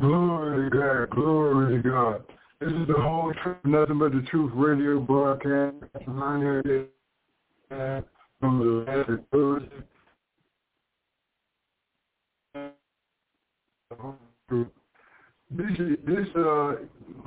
[0.00, 2.24] Glory to God, glory to God.
[2.58, 5.74] This is the whole truth, nothing but the truth radio broadcast.
[6.08, 8.02] I'm here
[8.40, 9.68] from the last Thursday.
[15.50, 16.76] This is this uh,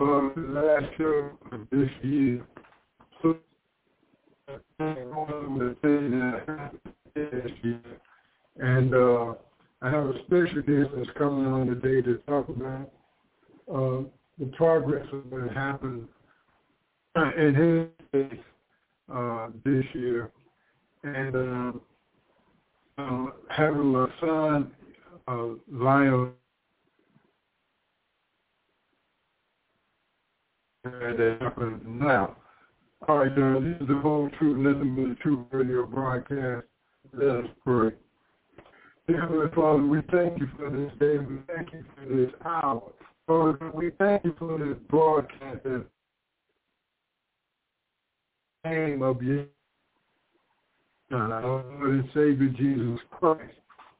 [0.01, 2.43] uh last show of this year.
[3.21, 3.37] So
[4.77, 6.71] one of the things that
[7.13, 7.81] this year,
[8.57, 9.33] and uh,
[9.83, 12.89] I have a special guest that's coming on today to talk about
[13.69, 14.03] uh,
[14.39, 16.07] the progress of what happened
[17.37, 18.39] in his case
[19.13, 20.31] uh, this year,
[21.03, 21.71] and uh,
[22.97, 24.71] uh, having a son,
[25.27, 26.31] uh, Lionel,
[30.85, 32.37] that happened now.
[33.09, 36.65] All right, uh, this is the whole truth, nothing but the truth radio broadcast.
[37.11, 37.91] Let us pray.
[39.07, 41.17] Heavenly Father, we thank you for this day.
[41.17, 42.81] We thank you for this hour.
[43.27, 45.65] Father, we thank you for this broadcast.
[45.65, 45.83] In
[48.63, 49.17] the name of
[51.11, 53.53] our Lord and Savior Jesus Christ,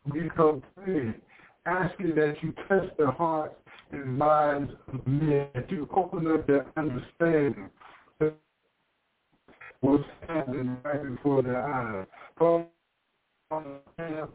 [0.06, 1.16] we come praying,
[1.66, 3.56] asking that you touch the hearts
[3.92, 7.70] and minds of men, that you open up their understanding.
[9.82, 12.08] What's happening right before their eyes.
[12.40, 14.30] Father,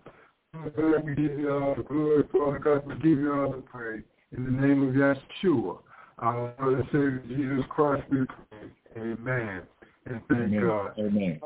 [0.55, 4.03] God, we give you all the glory, Father God, we give you all the praise.
[4.37, 5.79] In the name of Yeshua,
[6.19, 8.69] our Lord and Savior Jesus Christ, we pray.
[8.97, 9.63] Amen.
[10.07, 10.61] And thank Amen.
[10.63, 10.93] God.
[10.99, 11.41] Amen.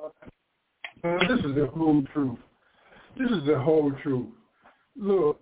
[1.04, 2.38] Uh, this is the whole truth.
[3.18, 4.28] This is the whole truth.
[4.96, 5.40] Look,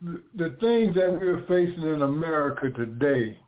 [0.00, 3.38] the, the things that we're facing in America today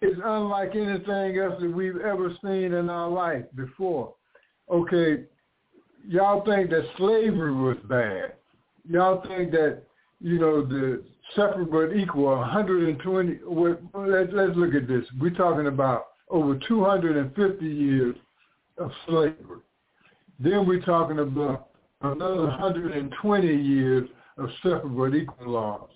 [0.00, 4.14] is unlike anything else that we've ever seen in our life before.
[4.70, 5.24] Okay,
[6.08, 8.34] y'all think that slavery was bad.
[8.88, 9.82] Y'all think that,
[10.20, 11.02] you know, the
[11.34, 15.04] separate but equal, 120, well, let's, let's look at this.
[15.20, 18.16] We're talking about over 250 years
[18.78, 19.60] of slavery.
[20.38, 21.68] Then we're talking about
[22.02, 25.90] another 120 years of separate but equal laws.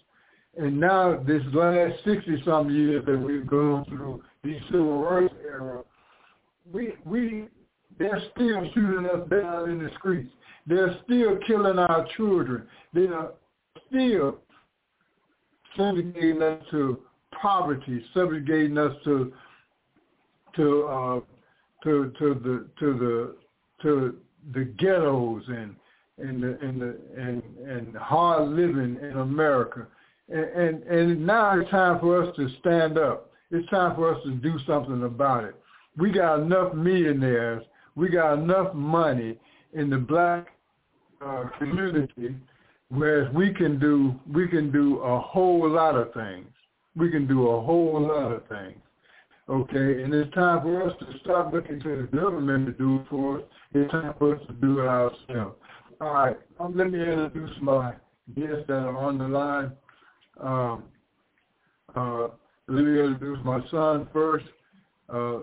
[0.56, 5.82] And now this last 60-some years that we've gone through, the civil rights era,
[6.72, 7.48] we, we,
[7.98, 10.30] they're still shooting us down in the streets.
[10.66, 12.66] They're still killing our children.
[12.92, 13.32] They are
[13.88, 14.38] still
[15.76, 17.00] subjugating us to
[17.40, 19.32] poverty, subjugating us to
[20.56, 21.20] to uh,
[21.84, 23.36] to to the to the
[23.82, 24.16] to
[24.52, 25.74] the ghettos and
[26.18, 29.86] and the and the and and hard living in America.
[30.28, 33.30] And, and and now it's time for us to stand up.
[33.50, 35.54] It's time for us to do something about it.
[35.96, 37.64] We got enough millionaires.
[37.98, 39.36] We got enough money
[39.72, 40.46] in the black
[41.20, 42.36] uh, community,
[42.90, 46.46] whereas we can do we can do a whole lot of things.
[46.94, 48.78] We can do a whole lot of things.
[49.48, 53.06] Okay, and it's time for us to stop looking to the government to do it
[53.10, 53.44] for us.
[53.74, 55.56] It's time for us to do it ourselves.
[56.00, 57.94] All right, um, let me introduce my
[58.36, 59.72] guests that are on the line.
[60.40, 60.84] Um,
[61.96, 62.28] uh,
[62.68, 64.44] let me introduce my son first.
[65.08, 65.38] Uh,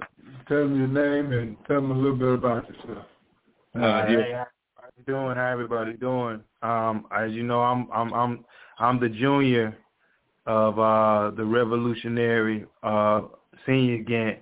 [0.47, 3.05] tell him your name and tell him a little bit about yourself.
[3.75, 4.45] Uh, hey, how
[4.97, 5.35] you doing?
[5.35, 6.41] How everybody doing?
[6.61, 8.45] Um, as you know, I'm I'm I'm
[8.79, 9.75] I'm the junior
[10.45, 13.21] of uh, the revolutionary uh,
[13.65, 14.37] senior Gantt,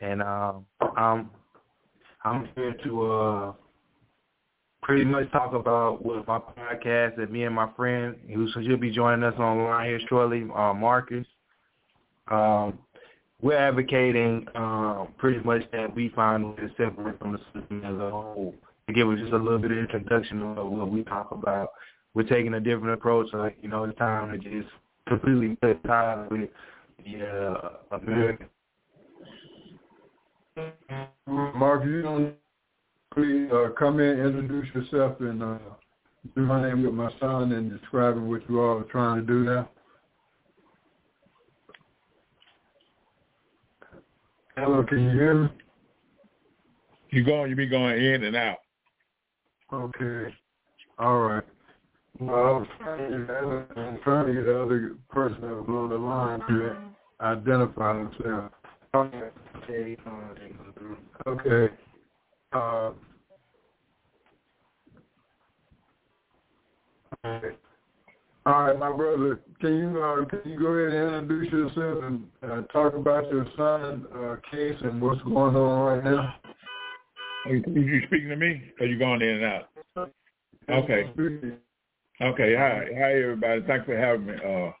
[0.00, 1.30] and um, I'm
[2.24, 3.52] I'm here to uh,
[4.82, 8.90] pretty much talk about with my podcast that me and my friend who should be
[8.90, 11.26] joining us online here shortly, uh, Marcus.
[12.30, 12.78] Um,
[13.44, 17.84] we're advocating um, pretty much that we find a way to separate from the system
[17.84, 18.54] as a whole.
[18.86, 21.68] To give us just a little bit of introduction of what we talk about,
[22.14, 23.28] we're taking a different approach.
[23.34, 24.72] Like you know, it's time to just
[25.06, 26.48] completely cut ties with
[27.04, 28.46] the uh, American.
[31.26, 32.34] Mark, you don't
[33.12, 35.58] please uh, come in, introduce yourself, and uh,
[36.34, 39.44] do my name with my son and describing what you all are trying to do
[39.44, 39.68] now.
[44.56, 45.48] Hello, can you hear me?
[47.10, 47.50] You going?
[47.50, 48.58] You be going in and out.
[49.72, 50.32] Okay.
[50.98, 51.42] All right.
[52.20, 55.48] Well, I was trying to get, the- I'm trying to get the other person that
[55.48, 56.76] was on the line to
[57.20, 58.54] identify themselves.
[58.94, 59.96] Okay.
[61.26, 61.74] Okay.
[62.52, 62.90] Uh,
[67.26, 67.56] okay.
[68.46, 72.24] All right, my brother, can you uh, can you go ahead and introduce yourself and
[72.42, 76.34] uh, talk about your son uh, case and what's going on right now?
[77.46, 77.62] Are you,
[78.06, 78.60] speaking to me?
[78.78, 79.70] Or you going in and out?
[80.68, 81.10] Okay.
[82.20, 82.54] Okay.
[82.54, 83.62] Hi, hi everybody.
[83.66, 84.34] Thanks for having me.
[84.34, 84.72] Uh,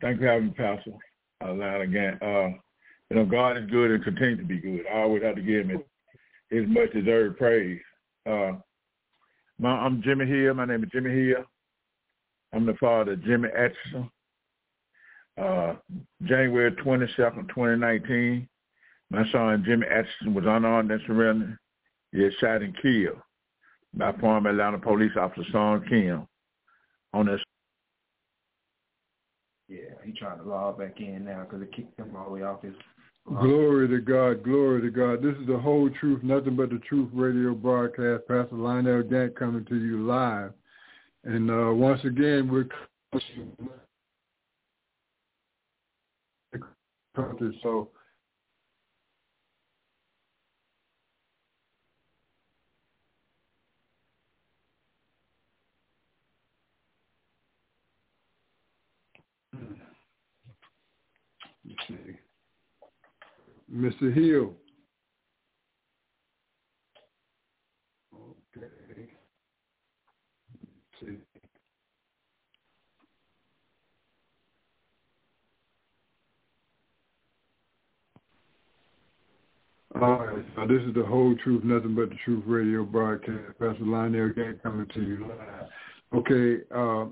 [0.00, 0.92] thanks for having me, Pastor.
[1.44, 2.18] Uh, line again.
[2.22, 2.50] Uh,
[3.10, 4.84] you know, God is good and continues to be good.
[4.92, 5.82] I always have to give him
[6.50, 7.80] his much deserved praise.
[8.26, 8.52] Uh,
[9.58, 10.54] my, I'm Jimmy Hill.
[10.54, 11.44] My name is Jimmy Hill.
[12.56, 14.10] I'm the father of Jimmy Atchison.
[15.38, 15.74] Uh,
[16.24, 18.48] January 22nd, 2019,
[19.10, 21.58] my son Jimmy Atchison was unarmed and surrendered.
[22.12, 23.18] He was shot and killed
[23.92, 26.26] by former Atlanta police officer Sung Kim
[27.12, 27.40] on this.
[29.68, 32.42] Yeah, he trying to log back in now because it kicked him all the way
[32.42, 32.72] off his.
[33.28, 35.20] Glory to God, glory to God.
[35.22, 38.26] This is the whole truth, nothing but the truth radio broadcast.
[38.28, 40.52] Pastor Lionel Gantt coming to you live.
[41.26, 42.68] And uh, once again, we're
[47.62, 47.88] so.
[63.72, 64.14] Mr.
[64.14, 64.52] Hill.
[68.14, 68.66] Okay.
[68.96, 69.10] Let's
[71.00, 71.16] see.
[80.00, 83.58] All right, so this is the whole truth, nothing but the truth radio broadcast.
[83.58, 85.68] Pastor Lionel Gantt coming to you live.
[86.14, 87.06] Okay, uh,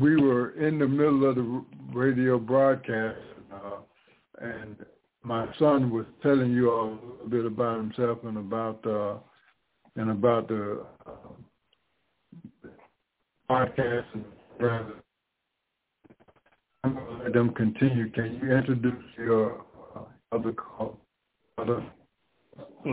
[0.00, 3.18] we were in the middle of the radio broadcast,
[3.52, 3.78] uh,
[4.40, 4.76] and
[5.22, 9.16] my son was telling you all a bit about himself and about uh,
[9.96, 12.68] and about the uh,
[13.50, 14.04] podcast.
[14.14, 14.24] And
[16.84, 18.10] I'm going to let them continue.
[18.10, 19.64] Can you introduce your
[19.96, 20.00] uh,
[20.32, 20.98] other call,
[21.58, 21.84] other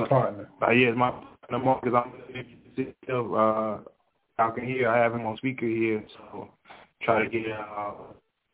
[0.08, 0.50] partner?
[0.62, 1.14] Uh, yes, my
[1.50, 1.94] the Marcus.
[1.96, 2.12] I'm
[3.10, 3.80] uh,
[4.38, 4.90] y'all can hear.
[4.90, 6.50] I have him on speaker here, so
[7.02, 7.94] try to get uh,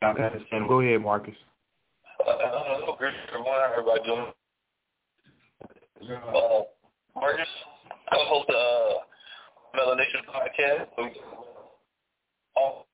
[0.02, 0.68] y'all can understand.
[0.68, 1.34] Go ahead, Marcus.
[2.20, 3.52] Uh, hello, great everyone.
[3.52, 4.32] How everybody doing?
[6.28, 6.62] Uh,
[7.14, 7.48] Marcus,
[8.10, 10.86] I host the uh, Melanation podcast.
[12.56, 12.84] Oh,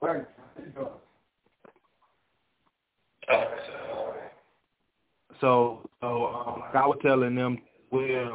[0.00, 0.26] Right.
[5.40, 7.58] So, so um, I was telling them,
[7.90, 8.30] we're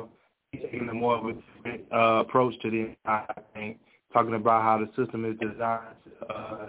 [0.53, 3.79] taking a more of a different, uh, approach to the entire thing,
[4.11, 6.67] talking about how the system is designed to uh,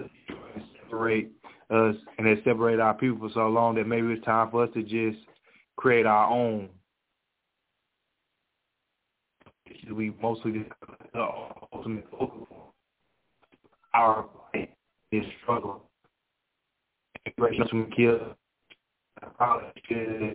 [0.83, 1.31] separate
[1.71, 4.71] us and it separate our people for so long that maybe it's time for us
[4.75, 5.19] to just
[5.77, 6.69] create our own.
[9.93, 10.67] We mostly
[11.15, 11.29] the
[11.73, 12.59] ultimate focus on
[13.95, 14.75] our fight
[15.13, 15.88] is struggle.
[17.39, 18.35] Integration from kill
[19.23, 20.35] I probably should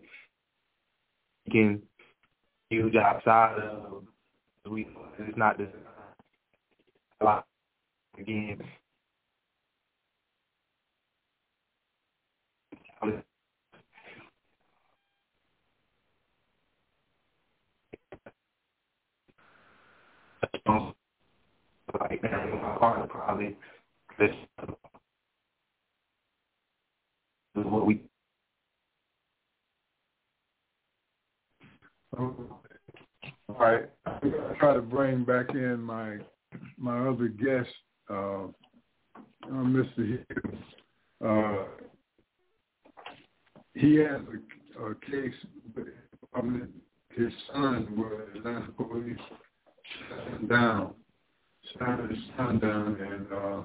[1.52, 1.82] can
[2.70, 4.04] use outside of
[4.70, 4.88] we
[5.20, 5.68] it's not the
[7.20, 7.46] a lot
[8.18, 8.62] again.
[22.00, 23.58] Like that, my partner probably
[24.18, 24.32] this
[27.58, 28.02] is what we
[32.18, 33.90] All right.
[34.06, 34.82] I'm gonna try to
[35.56, 36.18] in my
[36.78, 37.70] my other guest,
[38.10, 38.50] uh, uh,
[39.50, 40.08] Mr.
[40.08, 40.52] Hill.
[41.26, 41.66] Uh,
[43.74, 44.22] he has
[44.80, 45.34] a, a case.
[46.36, 46.42] I
[47.16, 49.18] his son was Atlanta police
[50.10, 50.94] shut down,
[51.78, 53.62] shut his son down, and uh,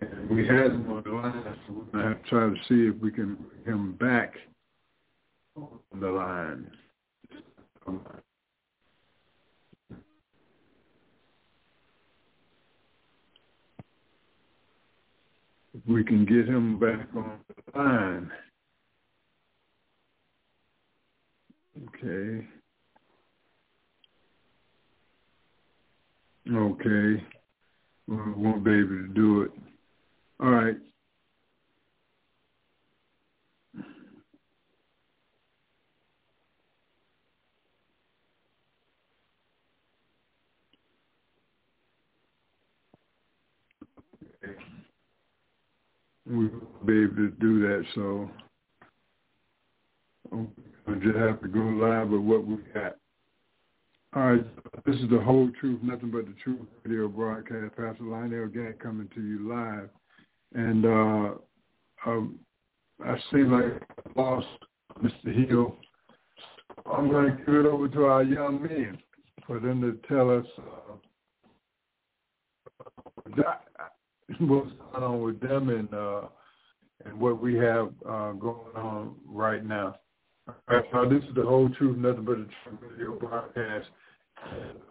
[0.00, 1.56] and we had him on the line.
[1.66, 4.34] So we're gonna have to try to see if we can bring him back
[5.56, 6.70] on the line.
[15.88, 17.40] We can get him back on
[17.74, 18.30] the line.
[21.88, 22.46] Okay.
[26.54, 27.24] Okay.
[28.08, 29.50] We won't be able to do it.
[30.40, 30.76] All right.
[46.28, 47.84] We will be able to do that.
[47.94, 48.30] So
[50.32, 52.96] we just have to go live with what we got.
[54.14, 57.76] All right, this is the whole truth, nothing but the truth radio broadcast.
[57.76, 59.90] Pastor Lionel Gantt coming to you live,
[60.54, 61.34] and uh,
[62.06, 62.38] um,
[63.04, 63.82] I seem like
[64.16, 64.46] I lost
[65.02, 65.48] Mr.
[65.48, 65.76] Hill.
[66.90, 68.98] I'm going to give it over to our young men
[69.46, 70.94] for them to tell us uh,
[74.40, 76.22] what's going on with them and uh,
[77.04, 79.96] and what we have uh, going on right now.
[80.48, 83.88] All right, so this is the whole truth, nothing but the truth radio broadcast.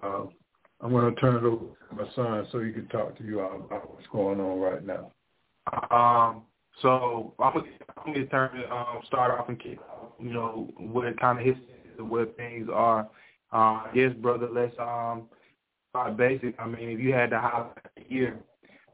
[0.04, 0.25] Uh,
[0.82, 3.39] I'm going to turn it over to my son so he can talk to you
[3.39, 5.12] about what's going on right now.
[5.92, 6.44] Um,
[6.82, 7.63] so I'm
[8.06, 9.80] I'm gonna turn it, um, start off and kick
[10.20, 13.08] you know, what kind of history, is where things are.
[13.51, 15.24] Um, yes, brother, let's um,
[15.89, 16.56] start basic.
[16.60, 18.38] I mean, if you had to highlight a year,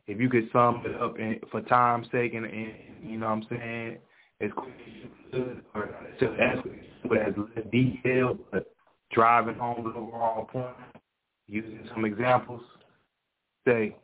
[0.07, 3.33] if you could sum it up in, for time's sake and, and you know what
[3.33, 3.97] I'm saying,
[4.41, 8.73] as quick as you could, or as quick but as less detail, but
[9.11, 10.67] driving home the overall point,
[11.47, 12.61] using some examples,
[13.67, 13.95] say.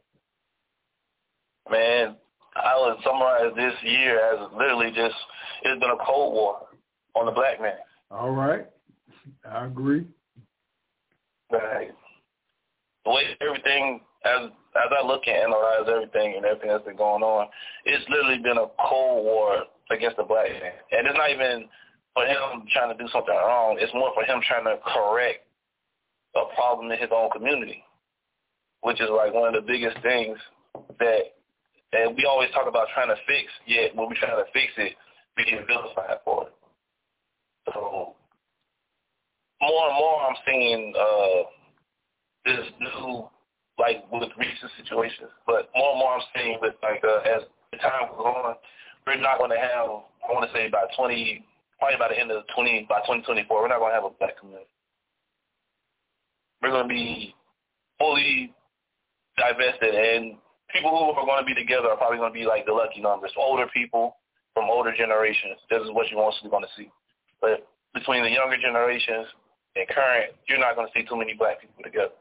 [1.70, 2.16] Man,
[2.56, 5.16] I would summarize this year as literally just
[5.64, 6.68] it's been a cold war
[7.16, 7.74] on the black man.
[8.12, 8.68] All right,
[9.50, 10.06] I agree.
[11.52, 11.92] Right.
[13.06, 17.24] The way everything, as as I look and analyze everything and everything that's been going
[17.24, 17.48] on,
[17.86, 21.70] it's literally been a cold war against the black man, and it's not even
[22.14, 23.78] for him trying to do something wrong.
[23.80, 25.46] It's more for him trying to correct
[26.36, 27.84] a problem in his own community,
[28.82, 30.38] which is like one of the biggest things
[31.00, 31.38] that
[31.94, 34.94] and we always talk about trying to fix, yet when we try to fix it,
[35.38, 36.54] we get vilified for it.
[37.74, 38.16] So
[39.62, 41.44] more and more I'm seeing uh,
[42.46, 43.30] this new,
[43.78, 47.78] like with recent situations, but more and more I'm seeing with like uh, as the
[47.78, 48.56] time goes on,
[49.06, 49.88] we're not going to have,
[50.28, 51.46] I want to say by 20,
[51.80, 54.40] probably by the end of 20, by 2024, we're not going to have a black
[54.40, 54.68] community.
[56.62, 57.36] We're going to be
[58.00, 58.54] fully
[59.38, 60.36] divested and
[60.74, 63.00] people who are going to be together are probably going to be like the lucky
[63.00, 63.32] numbers.
[63.38, 64.18] Older people
[64.54, 65.62] from older generations.
[65.70, 66.90] This is what you're mostly going to see.
[67.40, 69.28] But between the younger generations
[69.76, 72.18] and current, you're not going to see too many black people together.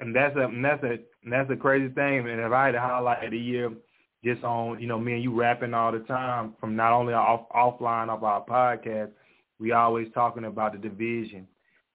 [0.00, 2.28] And that's a and that's a and that's a crazy thing.
[2.28, 3.70] And if I had to highlight the year
[4.24, 7.48] just on, you know, me and you rapping all the time from not only off
[7.50, 9.10] offline of our podcast,
[9.58, 11.46] we always talking about the division.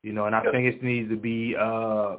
[0.02, 2.18] You know, and I think it needs to be uh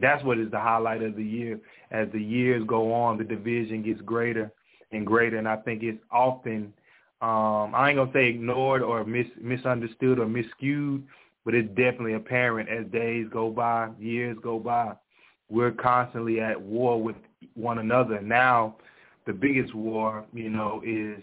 [0.00, 1.60] that's what is the highlight of the year.
[1.90, 4.50] As the years go on, the division gets greater
[4.90, 6.72] and greater, and I think it's often
[7.22, 11.04] um, I ain't gonna say ignored or mis- misunderstood or miscued,
[11.44, 14.94] but it's definitely apparent as days go by, years go by.
[15.52, 17.16] We're constantly at war with
[17.52, 18.22] one another.
[18.22, 18.76] Now,
[19.26, 21.22] the biggest war, you know, is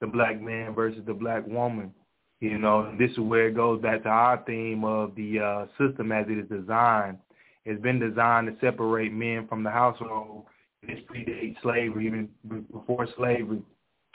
[0.00, 1.94] the black man versus the black woman.
[2.40, 6.12] You know, this is where it goes back to our theme of the uh, system
[6.12, 7.18] as it is designed
[7.64, 10.44] It's been designed to separate men from the household.
[10.86, 12.28] This predates slavery, even
[12.70, 13.62] before slavery.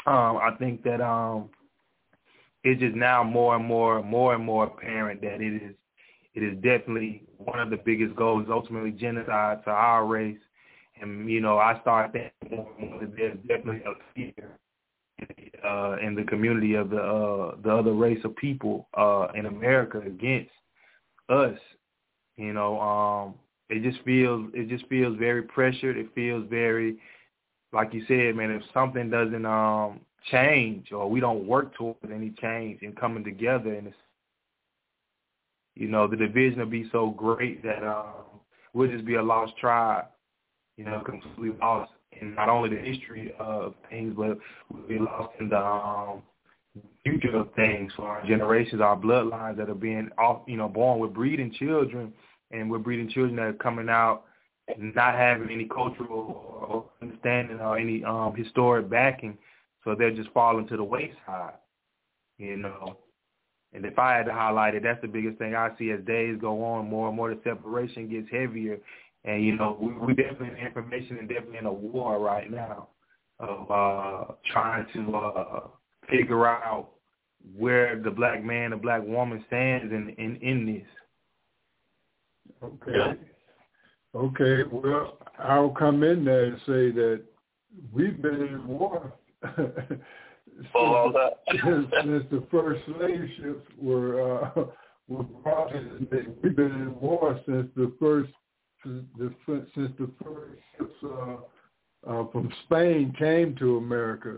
[0.06, 1.50] Um, I think that um,
[2.64, 5.76] it's just now more and more, more and more apparent that it is,
[6.36, 10.38] it is definitely one of the biggest goals, ultimately genocide to our race.
[11.02, 14.58] And you know, I start thinking more and more that there's definitely a fear
[15.66, 20.00] uh, in the community of the uh, the other race of people uh, in America
[20.00, 20.52] against
[21.30, 21.58] us
[22.38, 23.36] you know, um,
[23.70, 25.98] it just feels it just feels very pressured.
[25.98, 26.98] It feels very,
[27.74, 28.52] like you said, man.
[28.52, 30.02] If something doesn't um,
[30.32, 33.88] change or we don't work towards any change and coming together, and
[35.76, 38.40] you know, the division will be so great that um,
[38.74, 40.06] we'll just be a lost tribe.
[40.78, 44.38] You know, completely lost in not only the history of things, but
[44.70, 46.22] we'll be lost in the um,
[47.04, 51.00] future of things for our generations, our bloodlines that are being off, you know, born
[51.00, 52.14] with breeding children,
[52.52, 54.26] and we're breeding children that are coming out
[54.78, 59.38] not having any cultural understanding or any um historic backing,
[59.84, 61.54] so they're just falling to the wayside,
[62.38, 62.98] you know.
[63.76, 66.38] And if I had to highlight it, that's the biggest thing I see as days
[66.40, 66.90] go on.
[66.90, 68.78] More and more, the separation gets heavier,
[69.26, 72.88] and you know, we, we definitely in information and definitely in a war right now
[73.40, 75.60] of uh trying to uh
[76.10, 76.92] figure out
[77.58, 80.88] where the black man, the black woman stands in in, in this.
[82.64, 83.20] Okay.
[84.16, 84.64] Okay.
[84.72, 87.22] Well, I'll come in there and say that
[87.92, 89.14] we've been in war
[90.56, 90.68] since,
[92.04, 94.64] since, the first slave ships were uh,
[95.08, 96.08] were brought in.
[96.42, 98.32] We've been in war since the first
[98.84, 99.72] since the first
[100.78, 101.36] ships uh,
[102.08, 104.38] uh, from Spain came to America.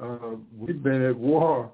[0.00, 1.72] Uh, we've been at war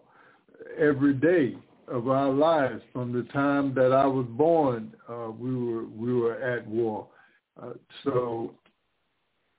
[0.79, 1.57] every day
[1.89, 4.95] of our lives from the time that I was born.
[5.09, 7.07] Uh, we were we were at war.
[7.63, 7.73] Uh,
[8.05, 8.55] so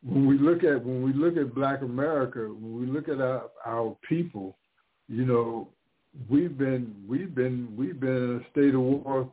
[0.07, 3.49] when we look at when we look at Black America, when we look at our,
[3.65, 4.57] our people,
[5.09, 5.67] you know,
[6.29, 9.29] we've been we've been we've been in a state of war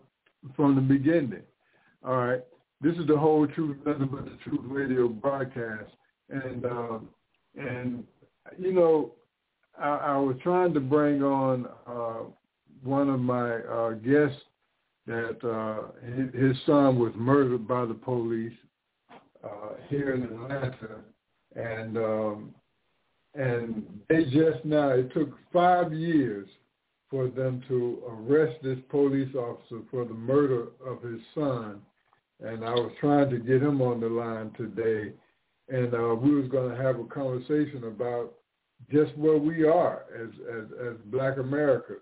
[0.57, 1.43] from the beginning.
[2.04, 2.43] All right,
[2.81, 5.90] this is the whole truth, nothing but the truth radio broadcast,
[6.28, 7.09] and um,
[7.57, 8.04] and
[8.59, 9.12] you know,
[9.78, 12.25] I, I was trying to bring on uh,
[12.83, 14.43] one of my uh, guests
[15.07, 18.52] that uh, his, his son was murdered by the police
[19.44, 21.00] uh, here in Atlanta,
[21.54, 22.54] and um,
[23.34, 26.48] and they just now it took five years
[27.10, 31.80] for them to arrest this police officer for the murder of his son,
[32.40, 35.12] and I was trying to get him on the line today,
[35.68, 38.32] and uh, we was going to have a conversation about
[38.90, 41.94] just where we are as as as Black America.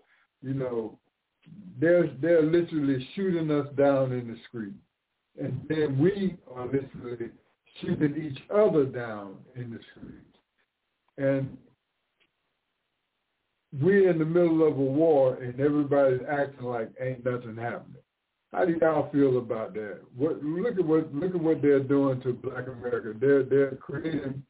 [0.43, 0.99] You know,
[1.81, 4.75] they're they're literally shooting us down in the street
[5.41, 7.31] and then we are literally
[7.81, 10.37] shooting each other down in the streets.
[11.19, 11.57] And
[13.81, 18.03] we're in the middle of a war and everybody's acting like ain't nothing happening.
[18.53, 20.01] How do y'all feel about that?
[20.15, 23.15] What look at what look at what they're doing to Black America.
[23.19, 24.43] They're they're creating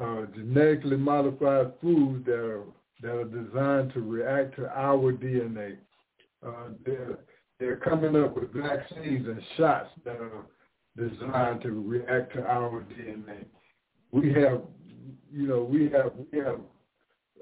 [0.00, 2.64] uh, genetically modified foods that are
[3.02, 5.76] that are designed to react to our DNA.
[6.44, 7.18] Uh, they're
[7.60, 10.46] they're coming up with vaccines and shots that are
[10.96, 13.44] designed to react to our DNA.
[14.10, 14.62] We have,
[15.30, 16.60] you know, we have we have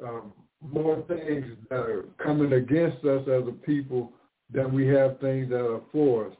[0.02, 4.12] um, more things that are coming against us as a people
[4.52, 6.34] than we have things that are for us.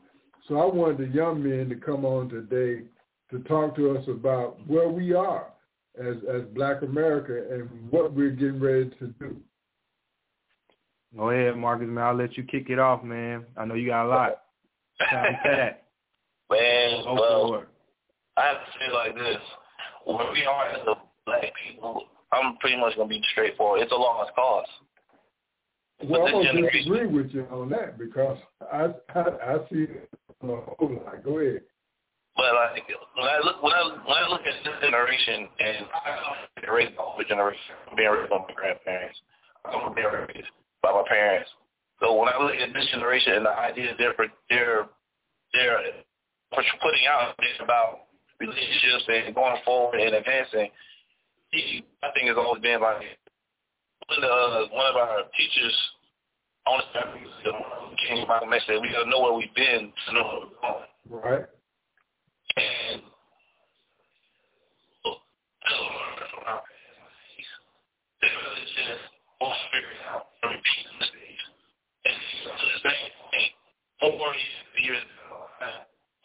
[0.49, 2.83] So I wanted the young men to come on today
[3.31, 5.53] to talk to us about where we are
[5.99, 9.37] as as Black America and what we're getting ready to do.
[11.17, 12.05] Go ahead, Marcus, man.
[12.05, 13.47] I'll let you kick it off, man.
[13.57, 14.43] I know you got a lot.
[15.11, 15.85] Time for that.
[16.51, 17.69] Man, Go well, for it.
[18.39, 19.43] I have to say it like this.
[20.07, 20.95] Where we are as a
[21.27, 23.83] black people, I'm pretty much going to be straightforward.
[23.83, 24.65] It's a lost cause.
[26.05, 28.39] Well, I'm gonna generation- disagree with you on that because
[28.73, 30.09] I I, I see it
[30.43, 31.25] on a whole lot.
[31.25, 31.63] Go ahead.
[32.37, 36.63] But like when I look when I when I look at this generation and I'm
[36.63, 39.19] being raised by older generation, I'm being raised by my grandparents.
[39.65, 40.49] I'm being raised
[40.83, 41.51] by my parents.
[42.01, 44.15] So when I look at this generation and the ideas they're
[44.51, 44.87] they're
[45.53, 45.81] they're
[46.53, 48.07] putting out about
[48.41, 50.71] relationships and going forward and advancing,
[51.53, 53.03] I think has always been like
[54.09, 55.75] one of uh, one of our teachers
[56.67, 56.81] on
[57.45, 57.53] the
[58.07, 60.41] King Michael Mack said we gotta know where we've been to know where
[61.11, 61.41] we're going.
[61.41, 61.47] Right.
[62.57, 63.03] And
[68.21, 68.67] they really
[69.39, 70.87] just won't figure it out and repeat.
[72.05, 73.51] And so the same thing,
[74.01, 74.35] four
[74.83, 75.39] years ago,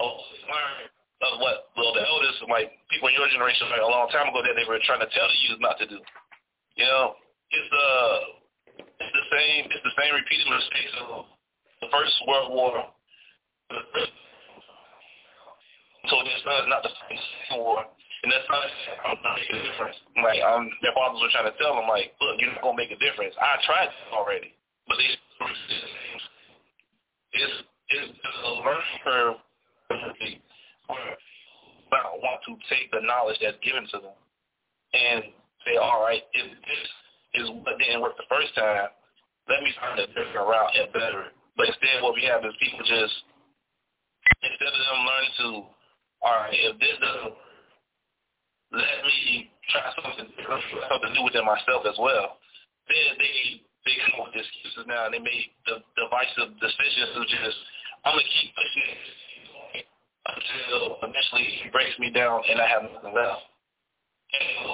[0.01, 0.17] oh,
[0.49, 0.89] learn
[1.23, 4.43] of what, well, the elders, like people in your generation, like a long time ago,
[4.43, 5.99] that they were trying to tell the youth not to do.
[6.75, 7.15] You know,
[7.49, 8.17] it's uh,
[8.75, 11.25] it's the same, it's the same repeated mistakes of
[11.79, 12.75] the First World War,
[16.09, 17.87] so it's not, not the same war.
[18.23, 18.63] And that's not
[19.03, 19.99] I'm not making a difference.
[20.15, 22.91] Like um their fathers were trying to tell them like, look, you're not gonna make
[22.91, 23.35] a difference.
[23.35, 24.55] I tried already.
[24.87, 25.11] But they
[27.33, 27.55] it's
[27.89, 29.35] it's a learning curve
[29.91, 30.39] where people
[32.23, 34.17] want to take the knowledge that's given to them
[34.93, 35.23] and
[35.67, 36.87] say, All right, if this
[37.43, 38.87] is what didn't work the first time,
[39.49, 41.35] let me find a different route and better.
[41.57, 43.15] But instead what we have is people just
[44.41, 45.47] instead of them learning to
[46.23, 47.35] all right, if this doesn't
[48.73, 52.41] let me try something something new within myself as well.
[52.89, 57.57] Then they they come with excuses now and they make the divisive decisions of just
[58.03, 58.87] I'm gonna keep pushing
[59.77, 59.85] it
[60.25, 63.45] until eventually he breaks me down and I have nothing left.
[64.33, 64.73] And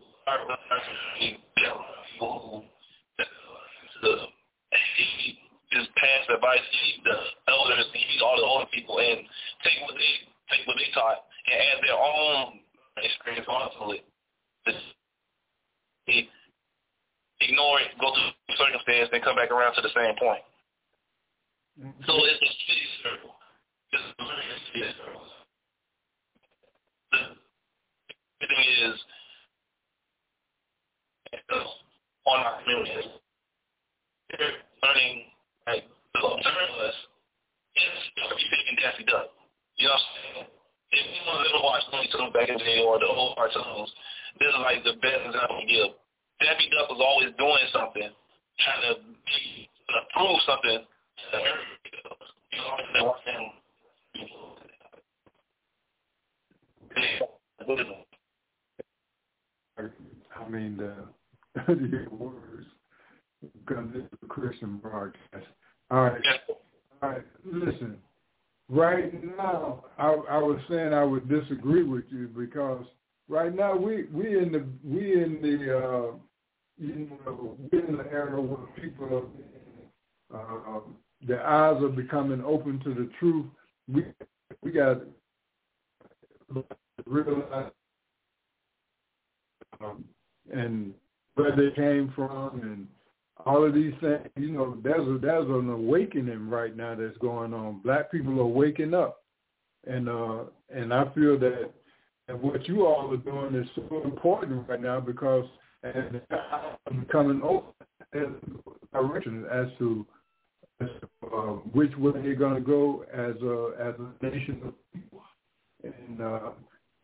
[2.09, 2.63] people
[4.01, 4.21] who
[4.97, 5.37] he
[5.71, 6.59] just pass advice.
[6.71, 7.15] He the
[7.47, 9.19] elders, he all the older people, and
[9.63, 10.13] take what they
[10.51, 12.59] take what they taught and add their own
[12.97, 14.03] experience onto it.
[14.67, 14.83] Just,
[17.41, 20.43] ignore it, go through the circumstance, then come back around to the same point.
[21.79, 22.03] Mm-hmm.
[22.05, 23.33] So it's a city circle.
[23.91, 24.25] It's a
[24.69, 25.25] city circle.
[28.41, 28.95] The thing is,
[31.31, 33.07] on our community,
[34.31, 35.31] they're learning
[35.67, 36.97] like the observers
[37.75, 39.31] is taking Daffy Duck.
[39.77, 40.47] You know what I'm saying?
[40.91, 43.91] If you want to watch Looney Tunes back in the day or the old cartoons,
[44.39, 45.95] this is like the best example I give.
[46.43, 48.11] Daffy Duck was always doing something,
[48.59, 51.95] trying to be to prove something to everybody
[52.51, 53.51] You know what I'm saying?
[60.35, 60.93] I mean, the,
[61.55, 62.67] the words,
[63.41, 65.45] because this is a Christian broadcast.
[65.89, 66.21] All right.
[67.01, 67.23] All right.
[67.45, 67.97] Listen,
[68.69, 72.85] right now, I, I was saying I would disagree with you because
[73.27, 76.11] right now we we in the we in the uh,
[76.77, 79.29] you know we in the era where people
[80.33, 80.79] are uh,
[81.27, 83.45] their eyes are becoming open to the truth.
[83.87, 84.05] We
[84.63, 85.01] we got
[86.53, 86.65] to
[87.05, 87.71] realize
[89.83, 90.05] um,
[90.53, 90.93] and
[91.35, 92.87] where they came from and
[93.45, 97.53] all of these things, you know, there's a, there's an awakening right now that's going
[97.53, 97.81] on.
[97.83, 99.23] Black people are waking up,
[99.87, 101.71] and uh, and I feel that
[102.27, 105.45] and what you all are doing is so important right now because
[105.83, 106.21] and
[106.99, 108.35] becoming open
[108.93, 110.05] direction as to,
[110.79, 114.73] as to uh, which way they're going to go as a as a nation of
[114.93, 115.21] people,
[115.83, 116.51] and uh,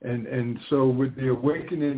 [0.03, 1.97] and and so with the awakening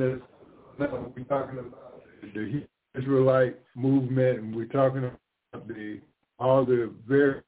[0.79, 1.88] that we're talking about
[2.33, 2.63] the
[2.99, 5.99] Israelite movement, and we're talking about the
[6.39, 7.41] all the very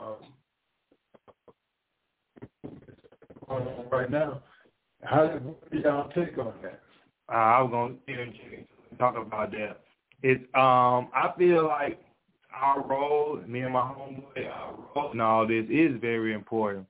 [0.00, 0.16] um,
[3.90, 4.42] right now.
[5.02, 6.80] How do y'all take on that?
[7.30, 9.80] Uh, I was going to talk about that.
[10.22, 12.00] It's um I feel like
[12.52, 16.86] our role, me and my homeboy, our role in all this is very important.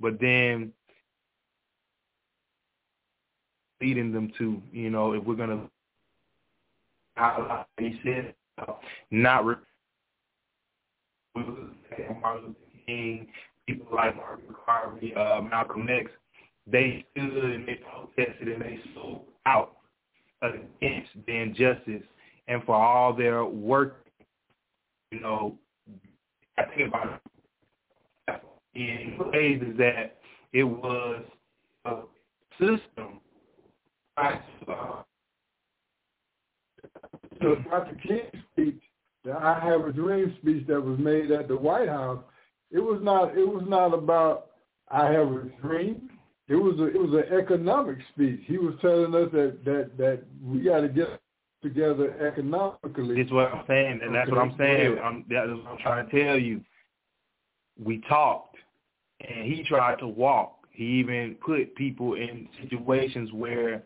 [0.00, 0.72] But then
[3.80, 5.68] leading them to, you know, if we're gonna
[7.16, 8.34] how he said,
[9.10, 9.54] not re-
[11.34, 11.74] Martin
[12.20, 12.54] Luther
[12.86, 13.26] King,
[13.66, 16.10] people like Martin Garvey, uh, Malcolm X,
[16.66, 19.76] they stood and they protested and they spoke out
[20.42, 22.02] against the injustice
[22.48, 24.06] and for all their work,
[25.10, 25.58] you know,
[26.58, 28.42] I think about it.
[28.74, 30.18] In ways is that
[30.52, 31.22] it was
[31.84, 31.96] a
[32.58, 33.20] system
[34.16, 35.02] uh,
[37.42, 37.96] so Dr.
[38.06, 38.80] King's speech,
[39.24, 42.22] the I Have a Dream speech that was made at the White House,
[42.70, 44.46] it was not it was not about
[44.88, 46.10] I have a dream.
[46.48, 48.40] It was a it was an economic speech.
[48.46, 51.20] He was telling us that that that we got to get
[51.62, 53.16] together economically.
[53.16, 54.98] That's what I'm saying, and that's what I'm saying.
[55.02, 56.60] I'm, that's what I'm trying to tell you.
[57.82, 58.56] We talked,
[59.20, 60.66] and he tried to walk.
[60.70, 63.84] He even put people in situations where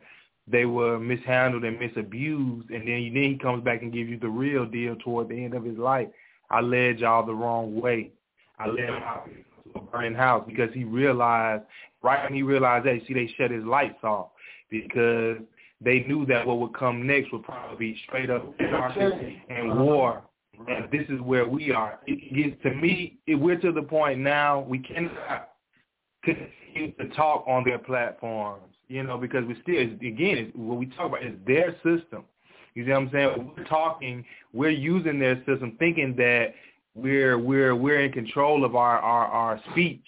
[0.48, 4.28] they were mishandled and misabused, and then then he comes back and gives you the
[4.28, 6.09] real deal toward the end of his life.
[6.50, 8.12] I led y'all the wrong way.
[8.59, 9.28] I led him out
[9.74, 11.64] to a burning house because he realized
[12.02, 14.28] right when he realized that, see, they shut his lights off
[14.70, 15.38] because
[15.80, 20.22] they knew that what would come next would probably be straight up and war.
[20.68, 21.98] And this is where we are.
[22.06, 23.18] It gets to me.
[23.26, 25.50] It, we're to the point now we cannot
[26.24, 30.87] continue to talk on their platforms you know, because we still, again, it's, what we
[30.87, 32.25] talk about is their system.
[32.75, 33.53] You see what I'm saying?
[33.57, 36.55] We're talking, we're using their system, thinking that
[36.94, 40.05] we're we're we're in control of our our, our speech.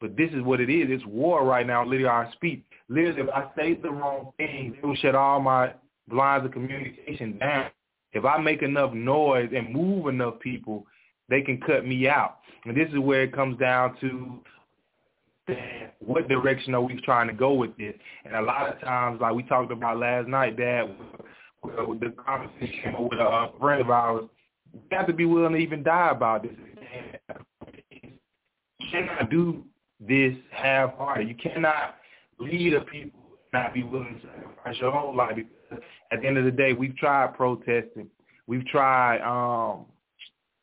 [0.00, 0.88] But this is what it is.
[0.90, 2.62] It's war right now, literally our speech.
[2.88, 5.72] Literally, if I say the wrong thing, it will shut all my
[6.10, 7.70] lines of communication down.
[8.12, 10.86] If I make enough noise and move enough people,
[11.28, 12.38] they can cut me out.
[12.64, 14.40] And this is where it comes down to
[15.50, 17.94] understand what direction are we trying to go with this.
[18.24, 20.88] And a lot of times, like we talked about last night, Dad,
[21.62, 24.24] with, with the conversation with a friend of ours,
[24.72, 26.52] we have to be willing to even die about this.
[28.78, 29.64] You cannot do
[30.00, 31.28] this half-hearted.
[31.28, 31.96] You cannot
[32.38, 33.20] lead a people
[33.52, 35.36] and not be willing to sacrifice your whole life.
[35.36, 38.08] Because at the end of the day, we've tried protesting.
[38.46, 39.86] We've tried um,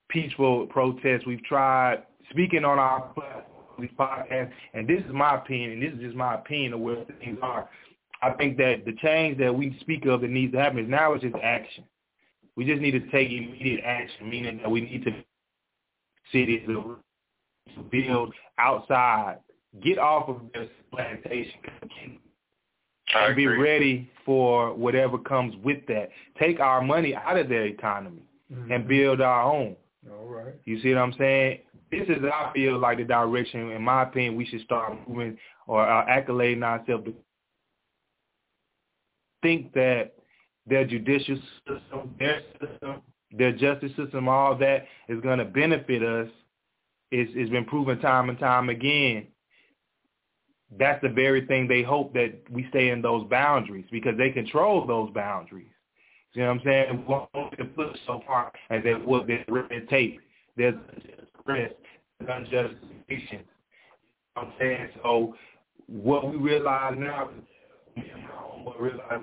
[0.09, 1.25] peaceful protests.
[1.27, 5.93] We've tried speaking on our platform these podcasts, and this is my opinion, and this
[5.93, 7.69] is just my opinion of where things are.
[8.21, 11.13] I think that the change that we speak of that needs to happen is now
[11.13, 11.83] it's just action.
[12.55, 15.11] We just need to take immediate action, meaning that we need to
[16.31, 16.97] cities to
[17.91, 19.37] build outside,
[19.83, 21.59] get off of this plantation,
[23.15, 26.09] and be ready for whatever comes with that.
[26.39, 28.71] Take our money out of their economy mm-hmm.
[28.71, 29.75] and build our own.
[30.09, 30.55] All right.
[30.65, 31.59] You see what I'm saying?
[31.91, 35.87] This is, I feel like the direction, in my opinion, we should start moving or
[35.87, 37.13] uh, accolading ourselves to
[39.41, 40.13] think that
[40.65, 46.27] their judicial system, their system, their justice system, all that is going to benefit us.
[47.11, 49.27] It's, it's been proven time and time again.
[50.77, 54.85] That's the very thing they hope that we stay in those boundaries because they control
[54.85, 55.69] those boundaries.
[56.33, 56.97] You know what I'm saying?
[56.97, 59.27] We want to push so far as they would.
[59.27, 60.19] There's red tape.
[60.57, 60.75] There's
[61.47, 61.75] unjust
[62.19, 62.75] there's unjust
[63.07, 63.17] You
[64.35, 64.89] I'm saying?
[65.03, 65.33] So
[65.87, 67.29] what we realize now,
[68.63, 69.21] what we realize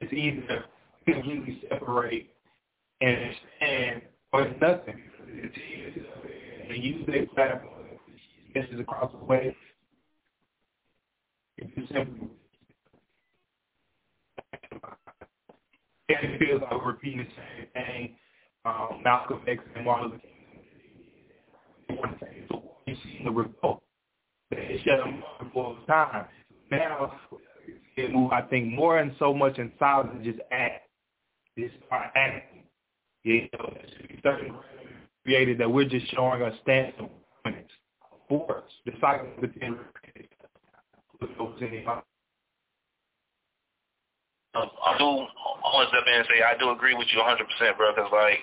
[0.00, 0.64] it's either
[1.06, 2.28] completely separate
[3.00, 5.02] and understand or nothing.
[6.68, 7.72] And use their platform,
[8.54, 9.56] messages across the way.
[11.58, 11.86] If you
[16.08, 18.16] it feels like we're repeating the same thing.
[18.64, 20.31] Um, Malcolm X and Martin Luther King.
[22.86, 23.82] You see the result.
[24.50, 26.26] Them up before the time.
[26.70, 27.12] Now,
[27.96, 30.88] it move, I think, more and so much in silence just act.
[31.58, 32.62] Just start acting.
[33.24, 33.74] You know,
[34.22, 34.54] certain
[35.24, 36.94] created that we're just showing a stance
[38.28, 38.64] force.
[38.84, 39.78] The cycle of the ten
[44.54, 47.20] um, I do I want to step in and say I do agree with you
[47.20, 47.94] 100%, bro.
[47.94, 48.40] Because like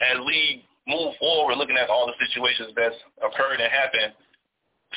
[0.00, 4.16] as we move forward, looking at all the situations that's occurred and happened,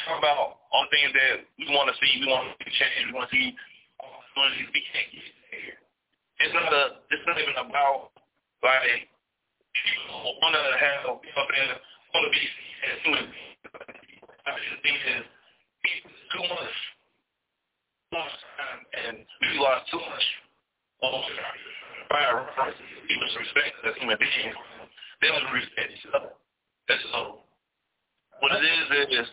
[0.07, 3.13] talk about all the things that we want to see, we want to change, we
[3.13, 5.77] want to see, see, we can't get there.
[6.47, 8.15] It's not a, it's not even about
[8.63, 9.11] like
[9.75, 12.43] people want to have, want to be
[12.87, 13.59] as human beings.
[14.47, 15.23] I mean, the thing is,
[16.31, 16.75] too much,
[18.09, 20.25] too much time, and we lost too much
[22.09, 22.47] prior
[23.07, 24.55] people respect as human beings.
[25.21, 26.33] They don't respect each other.
[26.87, 27.45] That's all.
[28.41, 29.27] What it is is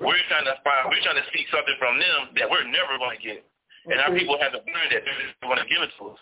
[0.00, 3.18] we're trying to find, we're trying to seek something from them that we're never going
[3.18, 3.44] to get,
[3.86, 6.20] and our people haven't learned that they're just going to give it to us.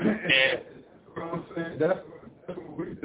[0.00, 0.58] And
[1.20, 2.00] I'm saying that's
[2.46, 2.96] what we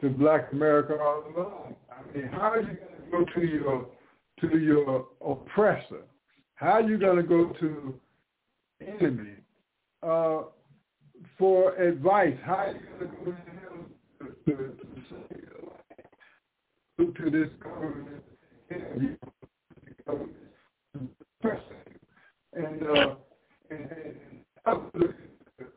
[0.00, 1.74] to Black America all along.
[1.90, 2.76] I mean, how are you
[3.10, 3.86] going to go to your
[4.40, 6.04] to your oppressor?
[6.54, 7.98] How are you going to go to
[8.80, 9.34] enemy
[10.02, 10.42] uh,
[11.38, 12.36] for advice.
[12.44, 13.36] How are you going to go to,
[17.14, 18.22] to, this government?
[22.54, 23.14] And, uh,
[23.70, 24.78] and, and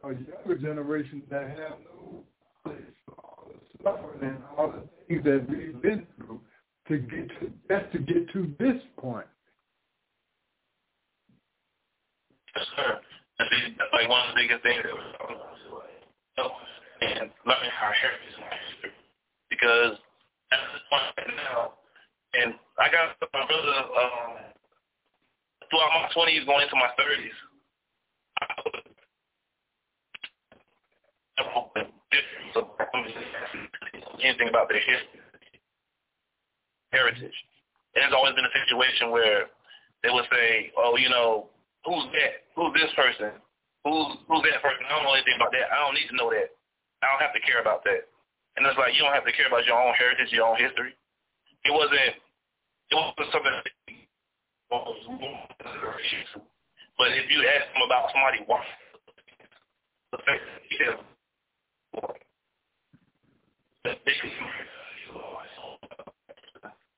[0.04, 2.24] a younger generation that have no
[2.64, 6.40] place for all the suffering and all the things that we've been through
[6.88, 9.28] to get to, just to get to this point.
[12.56, 13.00] Yes, sir.
[13.40, 16.52] I think that's like one of the biggest things that we're talking about
[17.02, 18.51] and learning our heritage.
[19.62, 19.94] Because
[20.50, 21.78] at this point right now,
[22.34, 24.42] and I got my brother um,
[25.70, 27.38] throughout my 20s going into my 30s,
[34.24, 35.22] anything about their history,
[36.92, 37.38] heritage.
[37.94, 39.46] And there's always been a situation where
[40.02, 41.50] they would say, oh, you know,
[41.86, 42.50] who's that?
[42.56, 43.38] Who's this person?
[43.86, 44.86] Who's who's that person?
[44.90, 45.70] I don't know anything about that.
[45.70, 46.50] I don't need to know that.
[47.02, 48.11] I don't have to care about that.
[48.58, 50.94] And it's like you don't have to care about your own heritage, your own history.
[51.64, 52.16] It wasn't
[52.92, 53.52] it wasn't something
[56.98, 58.64] but if you ask them about somebody why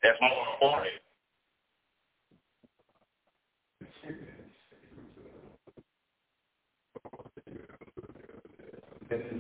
[0.04, 1.04] that's more important.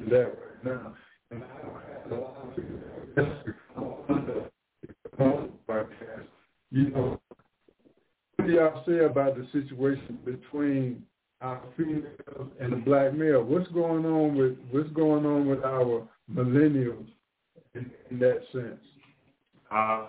[0.10, 0.94] that right now.
[1.32, 1.74] And I don't
[2.04, 2.54] have a lot of
[6.74, 7.20] you know,
[8.36, 11.04] what do y'all say about the situation between
[11.40, 13.44] our females and the black male?
[13.44, 17.06] What's going on with what's going on with our millennials
[17.76, 18.82] in, in that sense?
[19.72, 20.08] Uh,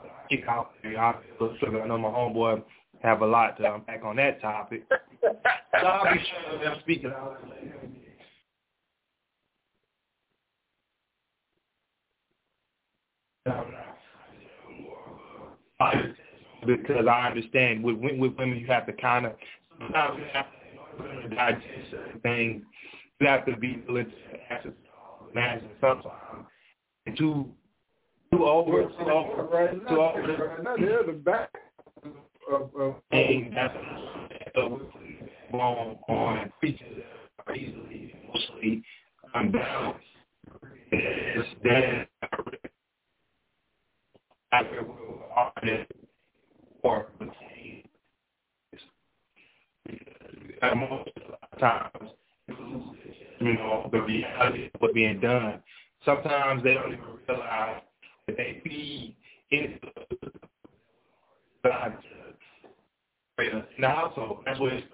[1.82, 2.62] I know my homeboy
[3.02, 4.84] have a lot to unpack on that topic.
[5.20, 7.40] so I'll be sure I'm speaking out
[16.66, 19.32] because I understand with, with women you have to kind of
[19.78, 20.46] sometimes you have
[21.22, 22.62] to digest certain things,
[23.20, 24.72] you have to be willing to answer
[25.32, 26.46] imagine sometimes.
[27.06, 27.46] And to
[28.32, 31.50] to over to over right to over now they're the back
[32.50, 33.74] of, of thing that's
[34.56, 38.82] on on features that are easily mostly
[39.34, 40.00] unbalanced.
[40.90, 42.06] It's then
[44.52, 46.03] after we're
[46.84, 47.06] or
[50.62, 51.10] at most
[51.58, 52.10] times
[53.40, 55.60] you know the reality of what's being done.
[56.04, 57.80] Sometimes they don't even realize
[58.26, 59.16] that they feed
[59.50, 59.78] in
[61.64, 61.72] the
[63.88, 64.40] household.
[64.44, 64.84] That's where it,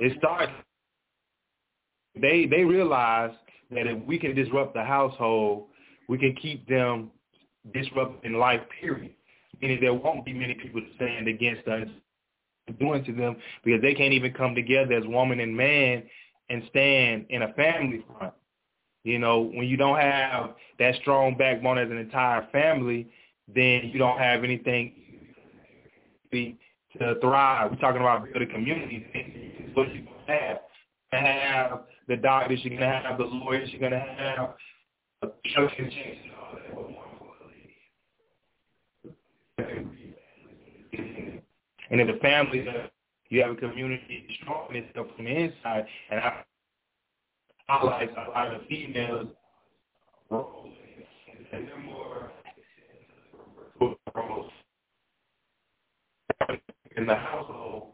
[0.00, 0.52] it starts.
[2.20, 3.30] They they realize
[3.70, 5.68] that if we can disrupt the household,
[6.08, 7.12] we can keep them
[7.72, 8.60] disrupted in life.
[8.80, 9.12] Period.
[9.62, 11.86] Meaning there won't be many people to stand against us
[12.78, 16.02] doing to them because they can't even come together as woman and man
[16.50, 18.34] and stand in a family front.
[19.04, 23.08] You know, when you don't have that strong backbone as an entire family,
[23.52, 24.94] then you don't have anything
[26.32, 27.70] to thrive.
[27.70, 29.04] We're talking about building communities.
[29.74, 30.58] What you have
[31.12, 34.54] to have the doctors, you're gonna have the lawyers, you're gonna have
[39.58, 41.42] and
[41.90, 42.66] in the family,
[43.28, 45.86] you have a community strong itself from the inside.
[46.10, 46.44] And I
[47.66, 49.28] highlight a lot of females
[51.52, 52.30] and they're more
[56.96, 57.92] in the household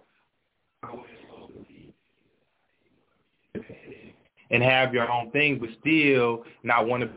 [4.51, 7.09] and have your own thing, but still not want to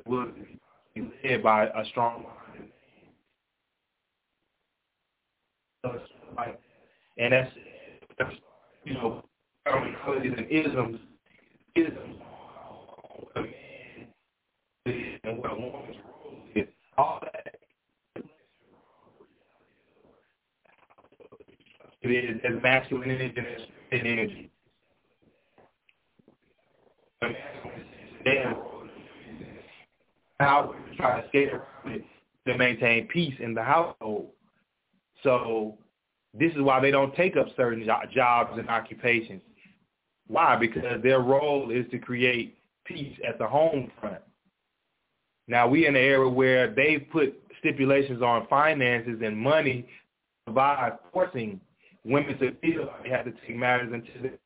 [0.93, 2.25] be led by a strong
[7.17, 7.51] and that's,
[8.83, 9.23] you know,
[9.67, 10.99] terminologies and isms,
[11.75, 12.21] isms,
[13.35, 17.55] a man and what a woman's role is, all that.
[22.03, 23.35] It is as masculine energy
[23.91, 24.51] and energy.
[30.39, 32.03] How we try to skate around it
[32.47, 34.31] to maintain peace in the household.
[35.21, 35.77] So
[36.33, 39.41] this is why they don't take up certain jobs and occupations.
[40.27, 40.55] Why?
[40.55, 44.21] Because their role is to create peace at the home front.
[45.47, 49.87] Now we in an era where they put stipulations on finances and money
[50.47, 51.59] by forcing
[52.05, 54.37] women to feel they have to take matters into the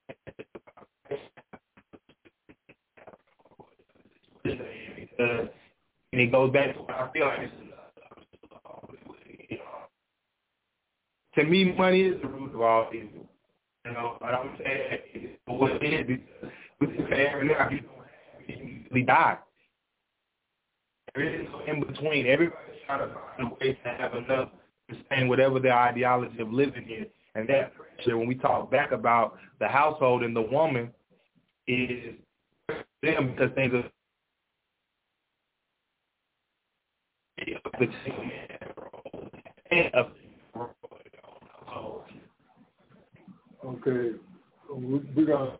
[5.18, 7.52] and it goes back to what I feel like
[11.35, 13.28] to me, money is the root of all evil.
[13.86, 16.20] You know, but I'm saying what it is
[16.80, 17.82] because with you
[18.92, 19.38] don't die.
[21.14, 22.28] There is no in between.
[22.28, 24.50] Everybody's trying to find a way to have enough
[24.90, 27.08] to sustain whatever their ideology of living is.
[27.36, 30.92] And that pressure, when we talk back about the household and the woman,
[31.68, 32.16] is
[33.02, 33.84] them because things are
[39.72, 39.92] and
[43.66, 44.12] Okay,
[44.70, 45.58] we're gonna.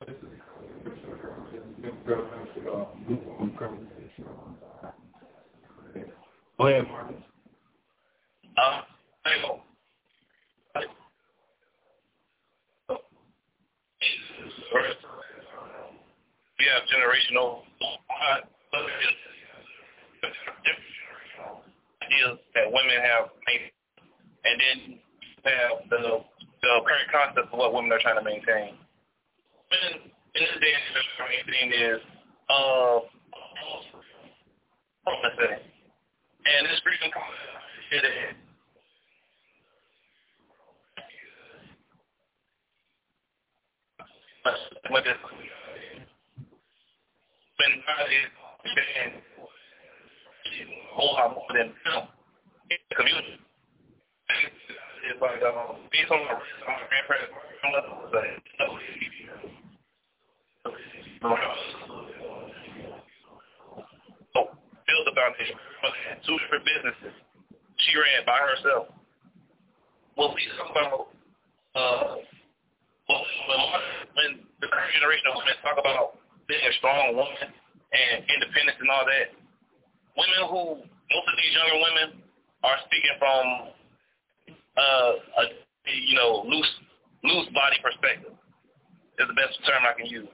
[6.58, 7.16] Go ahead, Marcus.
[8.58, 8.82] Uh.
[16.60, 17.62] We have generational
[22.04, 23.30] ideas that women have,
[24.46, 25.00] and then
[25.44, 26.24] have the
[26.66, 28.74] the current concept of what women are trying to maintain.
[29.70, 32.02] Women in this day and age are maintain is
[32.50, 33.00] uh.
[36.46, 37.12] And this briefing
[37.94, 38.36] is it
[44.90, 45.04] when
[51.06, 52.08] lot more than film
[52.96, 53.40] community
[55.06, 58.42] it's like um, based on my, my grandparents' level, like,
[64.34, 64.40] so
[64.86, 65.58] build the foundation.
[66.26, 67.14] Two different businesses.
[67.86, 68.90] She ran by herself.
[70.18, 71.14] Well, we talk about
[71.76, 72.16] uh,
[73.06, 73.60] when,
[74.16, 74.30] when
[74.62, 77.52] the current generation of women talk about being a strong woman
[77.94, 79.36] and independence and all that,
[80.18, 82.08] women who most of these younger women
[82.64, 83.75] are speaking from
[84.78, 85.44] uh, a
[86.08, 86.72] you know loose
[87.24, 88.34] loose body perspective.
[89.20, 90.32] is the best term I can use.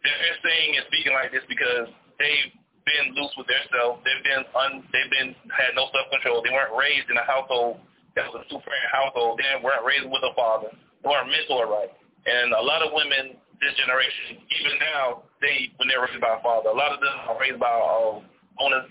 [0.00, 2.52] They're saying and speaking like this because they've
[2.88, 4.00] been loose with themselves.
[4.02, 6.40] They've been un, they've been had no self control.
[6.40, 7.84] They weren't raised in a household
[8.16, 9.38] that was a two parent household.
[9.38, 10.70] They weren't raised with a father.
[10.72, 11.92] They weren't mentored right.
[12.26, 16.42] And a lot of women this generation, even now, they when they're raised by a
[16.42, 18.20] father, a lot of them are raised by uh,
[18.60, 18.88] owners.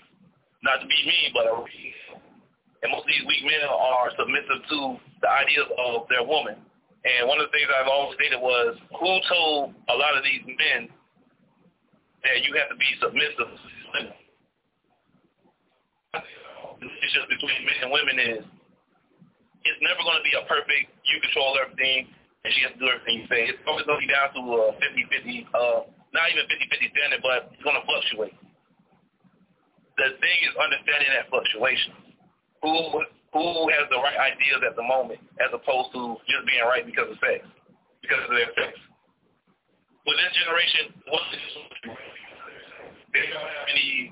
[0.62, 1.56] Not to be mean, but a,
[2.82, 4.78] and most of these weak men are submissive to
[5.20, 6.56] the ideas of their woman.
[7.04, 10.44] And one of the things I've always stated was, who told a lot of these
[10.44, 10.88] men
[12.24, 14.16] that you have to be submissive to women?
[16.80, 18.44] It's just between men and women is,
[19.64, 22.08] it's never going to be a perfect, you control everything,
[22.44, 23.52] and she has to do everything you say.
[23.52, 25.84] It's always going to be down to a 50-50, uh,
[26.16, 28.32] not even 50-50 standard, but it's going to fluctuate.
[30.00, 32.09] The thing is understanding that fluctuation.
[32.62, 36.82] Who who has the right ideas at the moment as opposed to just being right
[36.82, 37.46] because of sex,
[38.02, 38.74] because of their sex.
[40.02, 40.84] With this generation,
[43.14, 44.10] they don't have any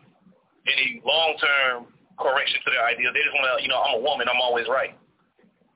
[0.71, 1.91] any long term
[2.21, 3.11] correction to their ideas.
[3.11, 4.95] They just want to, you know, I'm a woman, I'm always right.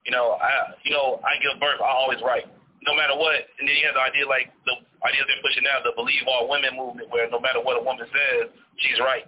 [0.07, 2.47] You know, I you know, I give birth, I'm always right.
[2.83, 4.75] No matter what, and then you have the idea like the
[5.07, 8.07] ideas they're pushing now, the believe all women movement, where no matter what a woman
[8.07, 9.27] says, she's right,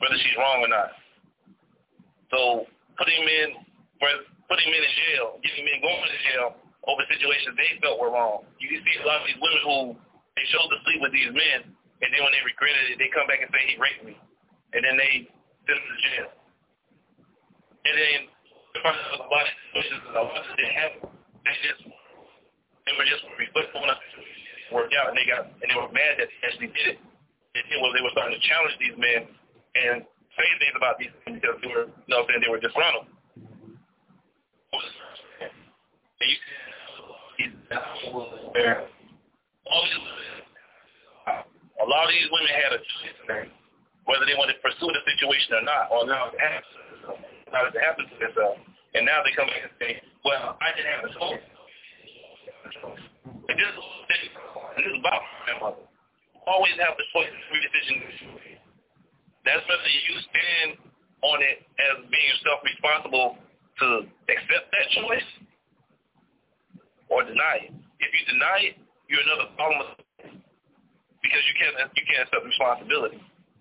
[0.00, 0.92] whether she's wrong or not.
[2.30, 3.48] So putting him in
[3.98, 4.08] for
[4.48, 6.48] putting him in jail, getting men going to jail
[6.88, 8.48] over situations they felt were wrong.
[8.60, 9.78] You can see a lot of these women who
[10.36, 13.28] they chose to sleep with these men, and then when they regretted it, they come
[13.28, 14.14] back and say he raped me,
[14.72, 15.28] and then they
[15.68, 16.30] send him to jail.
[17.88, 18.18] And then
[18.84, 21.00] a lot of situations, a lot of didn't happen.
[21.44, 21.82] They just
[22.88, 23.96] they were just reflecting on
[24.72, 26.98] worked out, and they got and they were mad that they actually did it.
[27.56, 29.20] And then when they were starting to challenge these men
[29.76, 29.96] and
[30.38, 33.10] say things about these things because they were, you know saying, they were disgruntled.
[37.68, 38.78] And
[41.78, 43.50] a lot of these women had a choice
[44.08, 46.64] whether they wanted to pursue the situation or not, or allow it to happen,
[47.52, 48.56] allow it to happen to themselves.
[48.96, 51.44] And now they come back and say, well, I didn't have a choice.
[53.52, 53.84] And this is,
[54.80, 55.84] this is about my grandmother.
[56.48, 58.00] Always have the choice free decision
[59.44, 60.68] that's whether you stand
[61.22, 63.38] on it as being self-responsible
[63.78, 63.86] to
[64.30, 65.28] accept that choice
[67.08, 67.72] or deny it.
[68.00, 68.76] If you deny it,
[69.08, 69.94] you're another problem
[71.22, 73.20] because you can't you can't accept responsibility.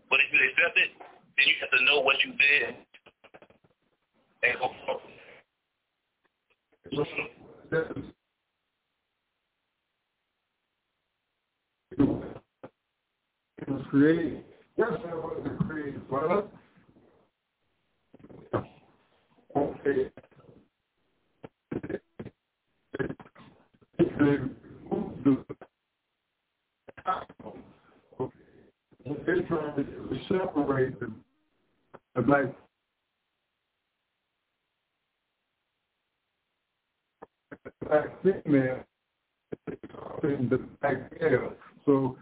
[0.09, 0.89] But if you accept it,
[1.37, 2.75] then you have to know what you did
[4.43, 5.13] and go forward.
[13.59, 14.46] It was created
[14.77, 16.43] Yes, I was a creative brother.
[19.55, 20.11] Okay.
[29.25, 31.23] They're trying to separate them.
[32.27, 32.55] Like
[37.87, 38.83] black female
[40.23, 41.53] in the black male.
[41.85, 42.17] So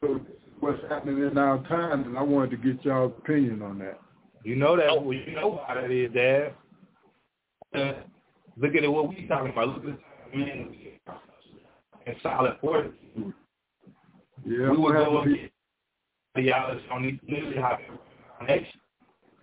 [0.00, 0.20] so
[0.60, 4.00] what's happening in our time, and I wanted to get y'all's opinion on that.
[4.44, 5.04] You know that.
[5.04, 6.54] Well, you know how that is, Dad.
[7.74, 8.02] Uh,
[8.56, 8.88] look at it.
[8.88, 9.68] What we talking about?
[9.68, 9.98] Look at
[10.32, 10.74] the men
[12.06, 13.34] and solid fortitude.
[14.46, 15.50] Yeah, we would go and get
[16.34, 17.54] the hours on these news
[18.46, 18.66] next.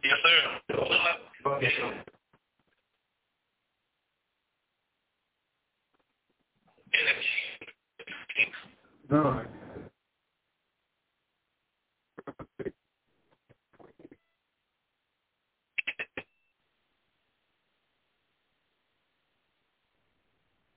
[0.04, 0.76] Yes, sir.
[1.48, 1.72] Okay.
[9.10, 9.46] No,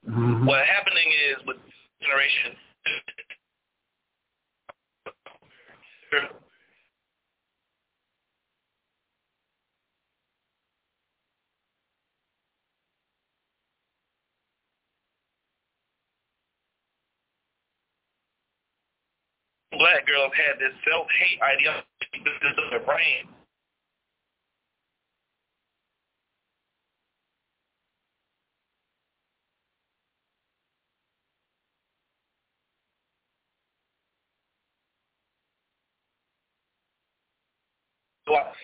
[0.08, 0.46] Mm-hmm.
[0.46, 1.56] What happening is with
[2.00, 2.56] generation
[19.78, 22.24] black girls had this self-hate ideology in
[22.70, 23.30] their brain
[38.32, 38.56] life.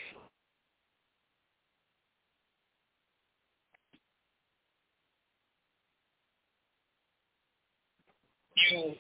[8.73, 8.95] You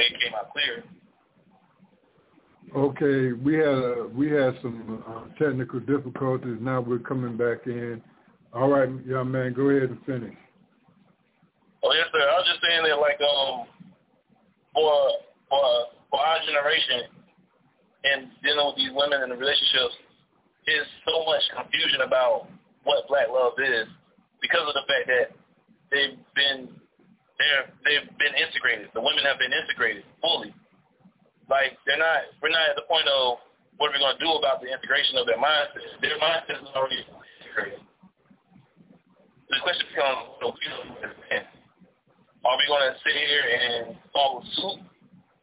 [0.00, 0.84] it came out clear.
[2.76, 6.58] Okay, we had a, we had some uh, technical difficulties.
[6.60, 8.02] Now we're coming back in.
[8.52, 10.34] All right, young man, go ahead and finish.
[11.82, 12.20] Oh yes, sir.
[12.20, 13.66] I was just saying that like um
[14.74, 14.92] for
[15.48, 15.64] for
[16.10, 17.08] for our generation
[18.04, 19.94] and dealing with these women in the relationships
[20.66, 22.48] is so much confusion about
[22.84, 23.86] what black love is
[24.40, 25.26] because of the fact that
[25.90, 26.68] they've been
[27.38, 28.90] they're they've been integrated.
[28.92, 30.54] The women have been integrated fully.
[31.48, 33.38] Like they're not we're not at the point of
[33.78, 35.86] what are we gonna do about the integration of their mindset.
[36.02, 37.00] Their mindset is already
[37.40, 37.80] integrated.
[39.48, 40.28] The question becomes,
[42.44, 44.84] are we to sit here and follow suit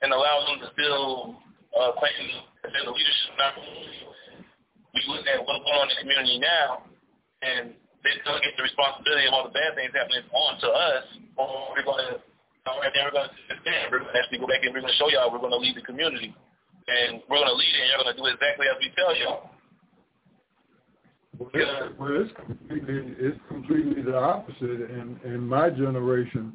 [0.01, 1.41] and allow them to still
[1.73, 2.13] uh, claim
[2.61, 3.33] the leadership?
[3.37, 3.57] Not
[4.95, 6.87] we look at what's going on in the community now,
[7.41, 7.73] and
[8.05, 11.05] they're going to get the responsibility of all the bad things happening on to us,
[11.35, 12.21] or we're going to
[12.65, 13.93] all right, then we're going to stand.
[13.93, 15.61] We're going to actually go back and we're going to show y'all we're going to
[15.61, 16.33] lead the community.
[16.87, 19.13] And we're going to lead it, and you're going to do exactly as we tell
[19.17, 19.49] y'all.
[21.37, 26.53] Well, it's, well, it's completely it's completely the opposite in in my generation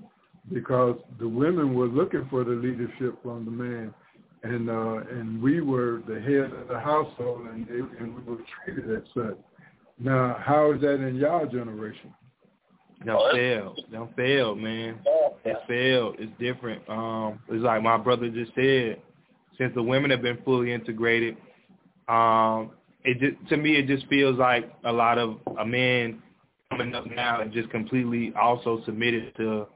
[0.53, 3.95] because the women were looking for the leadership from the man,
[4.43, 8.41] and uh, and we were the head of the household, and they, and we were
[8.65, 9.37] treated as such.
[10.01, 12.15] Now, how is that in y'all generation?
[13.05, 13.81] Them failed.
[13.91, 14.99] Them failed, man.
[15.45, 16.17] It failed.
[16.19, 16.83] It's different.
[16.89, 19.01] Um, it's like my brother just said.
[19.59, 21.37] Since the women have been fully integrated,
[22.09, 22.71] um,
[23.05, 26.23] it just to me it just feels like a lot of a man
[26.71, 29.67] coming up now and just completely also submitted to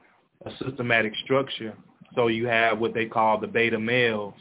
[0.45, 1.75] a systematic structure.
[2.15, 4.33] So you have what they call the beta males.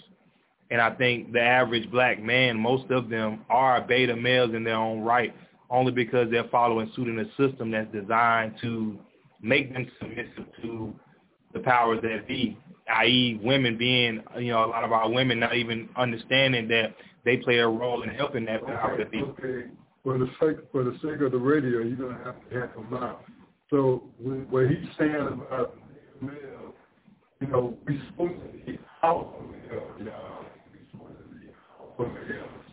[0.71, 4.77] And I think the average black man, most of them are beta males in their
[4.77, 5.35] own right,
[5.71, 8.99] only because they're following suit in a system that's designed to
[9.41, 10.95] make them submissive to
[11.53, 12.59] the powers that be,
[12.97, 13.41] i.e.
[13.43, 16.95] women being, you know, a lot of our women not even understanding that
[17.25, 19.19] they play a role in helping that power to be.
[19.19, 19.69] Okay.
[20.03, 22.95] For the sake for the sake of the radio, you're gonna have to help him
[22.95, 23.25] out.
[23.71, 24.03] So
[24.51, 25.79] what he's saying about
[26.21, 26.75] male,
[27.41, 30.45] you know, we supposed to be alpha male, y'all.
[30.71, 31.47] We supposed to be
[31.81, 32.64] alpha males.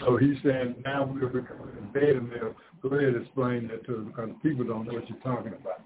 [0.00, 2.54] So he's saying now we're becoming beta male.
[2.82, 5.80] Go ahead and explain that to them because people don't know what you're talking about.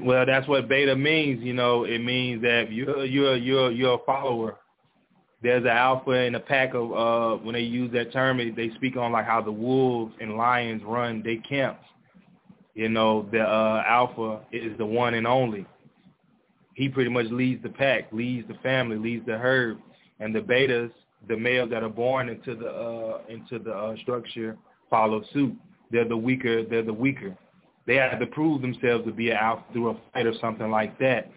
[0.00, 1.42] Well, that's what beta means.
[1.42, 4.56] You know, it means that you're you're you're you're a follower.
[5.42, 8.96] There's an alpha in a pack of uh when they use that term, they speak
[8.96, 11.84] on like how the wolves and lions run their camps.
[12.74, 15.66] You know, the uh alpha is the one and only.
[16.74, 19.78] He pretty much leads the pack, leads the family, leads the herd,
[20.18, 20.90] and the betas,
[21.28, 24.56] the males that are born into the uh into the uh, structure,
[24.90, 25.54] follow suit.
[25.90, 26.64] They're the weaker.
[26.64, 27.36] They're the weaker.
[27.86, 30.98] They have to prove themselves to be an alpha through a fight or something like
[31.00, 31.30] that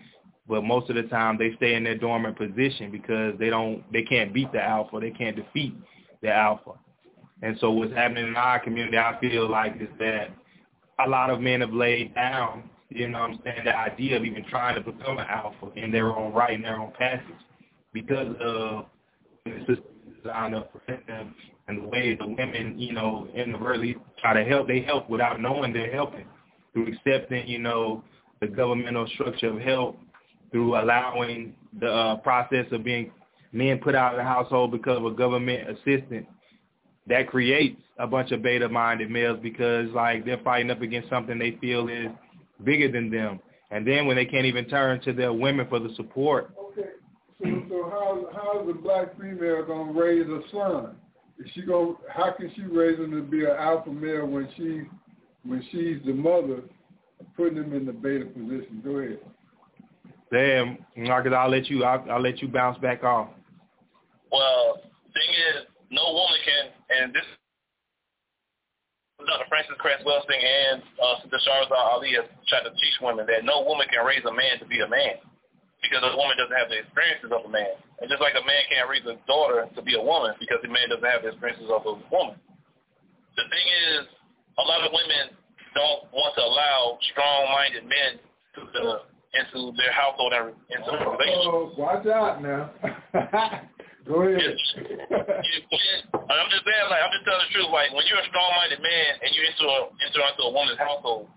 [0.48, 4.04] but most of the time they stay in their dormant position because they don't they
[4.04, 5.76] can't beat the alpha they can't defeat
[6.22, 6.72] the alpha
[7.42, 10.30] and so what's happening in our community i feel like is that
[11.06, 14.26] a lot of men have laid down you know what i'm saying the idea of
[14.26, 17.22] even trying to become an alpha in their own right in their own passage
[17.94, 18.86] because of
[19.68, 19.78] the
[20.18, 21.36] designed to protect them
[21.68, 25.74] and the way the women you know inadvertently try to help they help without knowing
[25.74, 26.26] they're helping
[26.74, 28.04] through accepting you know
[28.42, 29.98] the governmental structure of help
[30.52, 33.12] through allowing the uh, process of being
[33.52, 36.28] men put out of the household because of a government assistance
[37.08, 41.58] that creates a bunch of beta-minded males because like they're fighting up against something they
[41.60, 42.08] feel is
[42.64, 43.40] bigger than them.
[43.72, 46.52] And then when they can't even turn to their women for the support.
[47.42, 47.52] Okay.
[47.52, 50.96] So, so how how is a black female gonna raise a son?
[51.40, 54.84] Is she going how can she raise him to be an alpha male when she
[55.48, 56.64] when she's the mother
[57.36, 58.82] putting him in the beta position?
[58.84, 59.20] Go ahead.
[60.32, 61.84] Damn, Marcus, I'll let you.
[61.84, 63.30] I'll, I'll let you bounce back off.
[64.32, 64.82] Well,
[65.14, 67.24] thing is, no woman can, and this
[69.20, 69.46] Dr.
[69.50, 73.64] Frances Cress Welsing and uh, Sister Charles Ali has tried to teach women that no
[73.64, 75.16] woman can raise a man to be a man
[75.82, 77.78] because a woman doesn't have the experiences of a man.
[78.02, 80.70] And just like a man can't raise a daughter to be a woman because the
[80.70, 82.38] man doesn't have the experiences of a woman.
[83.38, 84.10] The thing is,
[84.58, 85.38] a lot of women
[85.78, 88.18] don't want to allow strong-minded men
[88.58, 89.06] to the
[89.38, 91.54] into their household and into the relationship.
[91.54, 92.74] Oh, watch out now.
[94.08, 94.40] Go ahead.
[94.40, 97.70] I'm just saying, like I'm just telling the truth.
[97.70, 101.28] Like when you're a strong-minded man and you enter a, enter into a woman's household,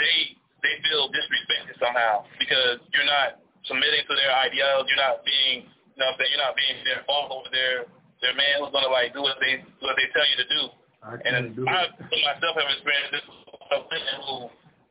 [0.00, 0.32] they
[0.64, 4.86] they feel disrespected somehow because you're not submitting to their ideals.
[4.88, 7.88] You're not being, you know, what I'm saying you're not being their follower, their
[8.22, 10.62] their man who's gonna like do what they what they tell you to do.
[11.04, 12.24] I And do I it.
[12.24, 14.36] myself have experienced this with women who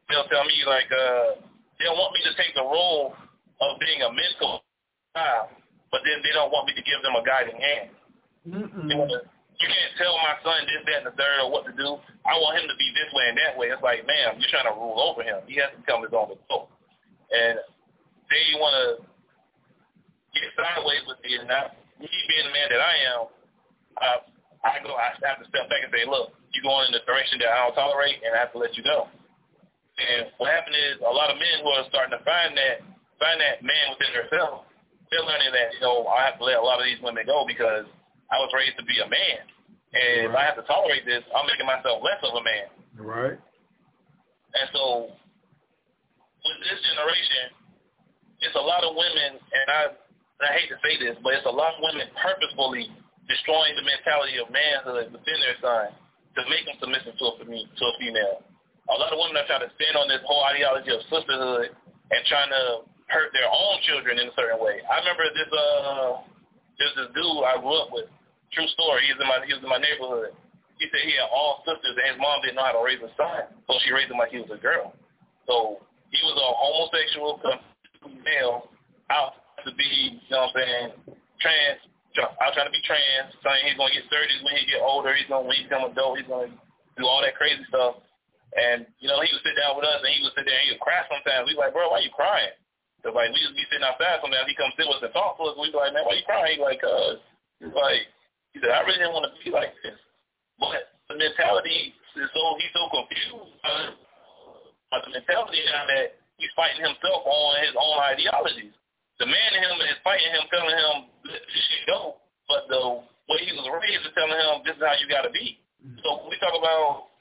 [0.10, 1.42] they'll tell me like uh
[1.82, 4.62] they'll want me to take the role of being a mentor
[5.18, 5.50] child
[5.94, 7.94] but then they don't want me to give them a guiding hand.
[8.50, 8.90] Mm-mm.
[8.90, 9.30] They wanna,
[9.62, 12.02] you can't tell my son this, that, and the third, or what to do.
[12.26, 13.70] I want him to be this way and that way.
[13.70, 15.46] It's like, ma'am, you're trying to rule over him.
[15.46, 16.74] He has to become his own adult.
[17.30, 17.62] And
[18.30, 18.88] they want to
[20.36, 23.22] get sideways with me, and I, me being the man that I am,
[24.00, 24.10] I,
[24.64, 27.42] I go, I have to step back and say, look, you're going in the direction
[27.42, 29.10] that I don't tolerate, and I have to let you go.
[29.94, 32.82] And what happened is a lot of men who are starting to find that
[33.22, 34.66] find that man within themselves,
[35.14, 37.46] they're learning that, you know, I have to let a lot of these women go
[37.46, 37.86] because
[38.34, 39.46] I was raised to be a man.
[39.94, 42.68] And if I have to tolerate this, I'm making myself less of a man.
[42.98, 43.38] Right.
[43.38, 47.54] And so with this generation,
[48.44, 51.48] it's a lot of women, and I, and I hate to say this, but it's
[51.48, 52.92] a lot of women purposefully
[53.28, 55.96] destroying the mentality of manhood within their son
[56.36, 58.44] to make them submissive to a, to a female.
[58.92, 62.20] A lot of women are trying to stand on this whole ideology of sisterhood and
[62.28, 64.84] trying to hurt their own children in a certain way.
[64.84, 66.20] I remember this uh
[66.76, 68.10] there's this dude I grew up with.
[68.52, 69.08] True story.
[69.08, 70.36] He was in my he was in my neighborhood.
[70.82, 73.12] He said he had all sisters and his mom didn't know how to raise a
[73.16, 74.92] son, so she raised him like he was a girl.
[75.48, 75.80] So
[76.12, 77.40] he was a homosexual
[78.10, 78.72] male
[79.10, 80.88] out to be, you know what I'm saying,
[81.40, 81.80] trans
[82.22, 85.26] out trying to be trans, saying he's gonna get surgeries when he get older, he's
[85.26, 86.54] gonna when he become adult, he's gonna
[86.98, 87.98] do all that crazy stuff.
[88.54, 90.66] And, you know, he would sit down with us and he would sit there and
[90.70, 91.50] he would cry sometimes.
[91.50, 92.54] We like, bro, why you crying?
[93.02, 94.46] Cause like we to be sitting outside sometimes.
[94.46, 95.58] He comes sit with us and talk to us.
[95.58, 96.56] We be like, man, why you crying?
[96.56, 97.18] He's like, cause
[97.74, 98.06] like,
[98.54, 99.98] he said, I really didn't want to be like this.
[100.62, 103.58] But the mentality is so he's so confused
[104.94, 108.74] by the mentality now that he's fighting himself on his own ideologies.
[109.22, 110.96] The man in him is fighting him, telling him
[111.30, 112.18] let this shit go.
[112.50, 112.82] But the
[113.30, 115.62] way he was raised is telling him this is how you got to be.
[115.80, 116.02] Mm-hmm.
[116.02, 117.14] So when we talk about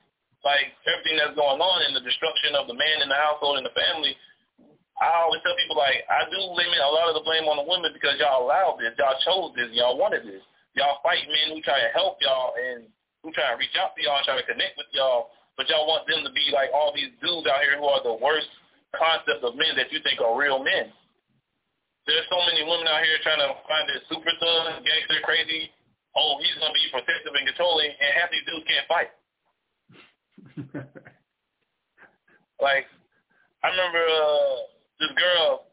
[0.43, 3.67] like everything that's going on and the destruction of the man in the household and
[3.67, 4.17] the family,
[4.99, 7.67] I always tell people like I do limit a lot of the blame on the
[7.67, 10.43] women because y'all allowed this, y'all chose this, y'all wanted this.
[10.75, 12.89] Y'all fight men who try to help y'all and
[13.21, 15.85] who try to reach out to y'all and try to connect with y'all, but y'all
[15.87, 18.49] want them to be like all these dudes out here who are the worst
[18.97, 20.93] concept of men that you think are real men.
[22.07, 25.71] There's so many women out here trying to find this super thug, gangster, crazy.
[26.19, 29.11] Oh, he's gonna be protective and controlling, and half these dudes can't fight.
[32.63, 32.87] Like,
[33.67, 34.55] I remember uh,
[35.03, 35.67] this girl,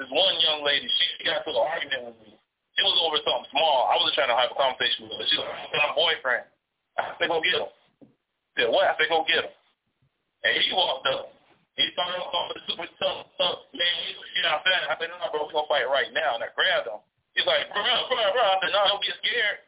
[0.00, 2.32] this one young lady, she got to an argument with me.
[2.32, 3.92] It was over something small.
[3.92, 5.28] I wasn't trying to have a conversation with her.
[5.28, 6.48] She was like, my boyfriend.
[6.96, 7.68] I said, go get him.
[7.68, 8.88] I said, what?
[8.88, 9.52] I said, go get him.
[9.52, 11.35] And he walked up.
[11.76, 13.68] He started off with super tough, tough.
[13.76, 14.88] Man, he was shit outside.
[14.88, 16.40] I said, no, bro, we're going to fight right now.
[16.40, 17.04] And I grabbed him.
[17.36, 18.44] He's like, bro, bro, bro.
[18.48, 19.60] I said, no, don't get scared.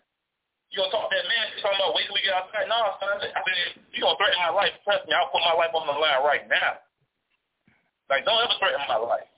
[0.69, 1.49] You gonna talk to that man?
[1.53, 2.69] He's talking about wait till we get outside.
[2.69, 3.25] No, son.
[3.25, 4.77] I said, you gonna threaten my life?
[4.85, 6.77] Trust me, I'll put my life on the line right now.
[8.13, 9.29] Like, don't ever threaten my life.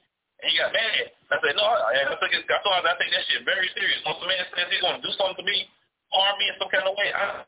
[0.43, 1.07] And he got mad.
[1.31, 4.03] I said, no, I think I thought I take that shit very serious.
[4.03, 5.71] Once a man says he's gonna do something to me,
[6.11, 7.47] harm me in some kind of way, I,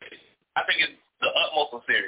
[0.55, 2.02] I think it's the utmost of serious.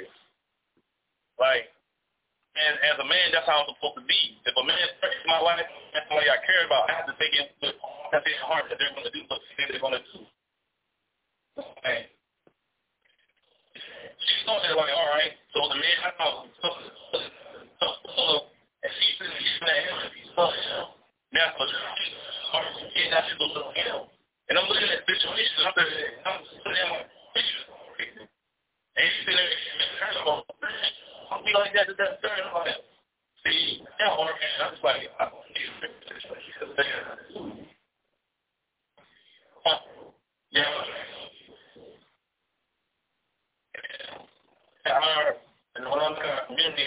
[2.65, 4.41] And as a man, that's how I'm supposed to be.
[4.41, 5.61] If a man threatens my life,
[5.93, 6.89] that's somebody I care about.
[6.89, 9.77] I have to take it with all that heart that they're gonna do what they're
[9.77, 10.25] gonna do.
[11.61, 12.09] Okay.
[14.17, 15.37] She's on there like, all right.
[15.53, 16.67] So the man, so,
[18.17, 18.49] so,
[18.81, 20.25] and she's in that interview.
[20.33, 20.49] So,
[21.37, 21.77] now, for the
[22.97, 24.09] kid, that's just a little hell.
[24.49, 25.69] And I'm looking at the situation.
[25.69, 27.13] I'm there, I'm sitting there like,
[28.97, 31.04] and he's sitting there,
[31.35, 32.39] I'll be like that to that third.
[33.43, 36.39] See, now, man, I'm just like, I don't need to Yeah our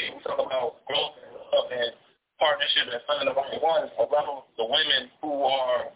[0.09, 1.13] in talk about growth
[1.69, 1.93] and
[2.41, 3.93] partnership and finding the right one.
[4.01, 5.93] A of the women who are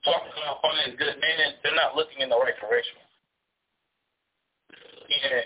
[0.00, 2.96] talking about finding good men, they're not looking in the right direction.
[5.12, 5.44] Yeah.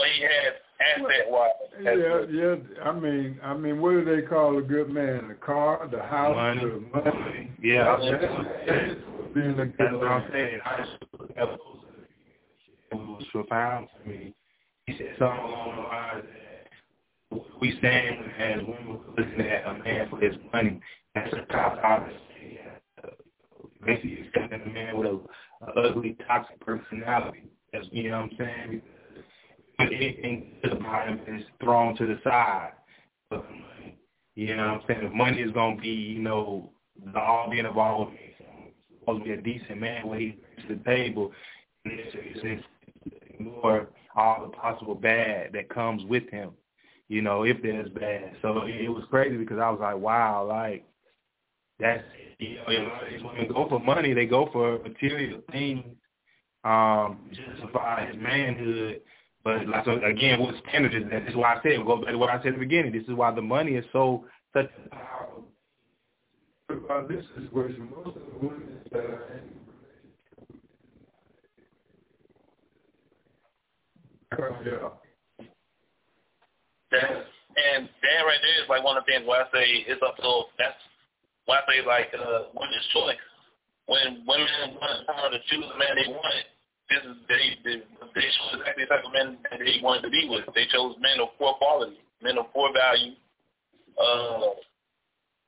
[0.00, 1.50] What he has asset wise.
[1.82, 2.54] Yeah, yeah.
[2.82, 5.28] I mean, I mean, what do they call a good man?
[5.28, 6.60] The car, the house, Money.
[6.62, 7.50] the money.
[7.62, 8.24] Yeah, That's
[9.34, 10.58] being a good that's good what I'm saying.
[10.64, 10.90] I just
[11.36, 11.48] that
[12.92, 14.34] was profound to me.
[14.86, 16.24] He said something along the lines
[17.30, 20.80] that we stand as women looking at a man for his money.
[21.14, 22.08] That's a cop out.
[23.84, 25.20] Basically, accepting a man with a,
[25.66, 27.44] a ugly, toxic personality.
[27.72, 28.82] That's you know what I'm saying.
[29.80, 32.72] But anything good about him is thrown to the side.
[34.34, 35.04] You know what I'm saying?
[35.04, 36.70] If money is gonna be, you know,
[37.12, 38.12] the all being involved,
[39.00, 41.32] supposed to be a decent man when he brings to the table.
[41.84, 42.64] And it's, it's,
[43.30, 46.50] ignore all the possible bad that comes with him,
[47.08, 48.36] you know, if there's bad.
[48.42, 50.84] So it, it was crazy because I was like, wow, like
[51.78, 52.04] that's
[52.38, 54.12] you know, of these women go for money.
[54.12, 55.84] They go for material things,
[56.64, 59.00] um, justify his manhood.
[59.42, 61.24] But like so again, what standard is that?
[61.24, 62.92] This is why I said go back to what I said at the beginning.
[62.92, 64.68] This is why the money is so such.
[66.68, 69.60] About this situation, most of the women that are in
[76.92, 77.22] yeah.
[77.50, 80.16] And that right there is like one of the things where I say it's up
[80.16, 80.78] to that's
[81.46, 83.18] why I say like uh women's choice.
[83.86, 86.46] When women want to choose the man they want,
[86.90, 87.76] this is they they,
[88.18, 90.42] they chose exactly the type of men that they wanted to be with.
[90.58, 93.14] They chose men of poor quality, men of poor value.
[93.94, 94.58] Uh,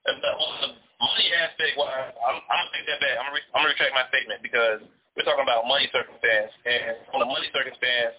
[0.06, 0.70] and on the
[1.02, 3.18] money aspect, well, I, I'm I'm gonna take that back.
[3.18, 4.86] I'm gonna, re- I'm gonna retract my statement because
[5.18, 8.14] we're talking about money circumstance, and on the money circumstance,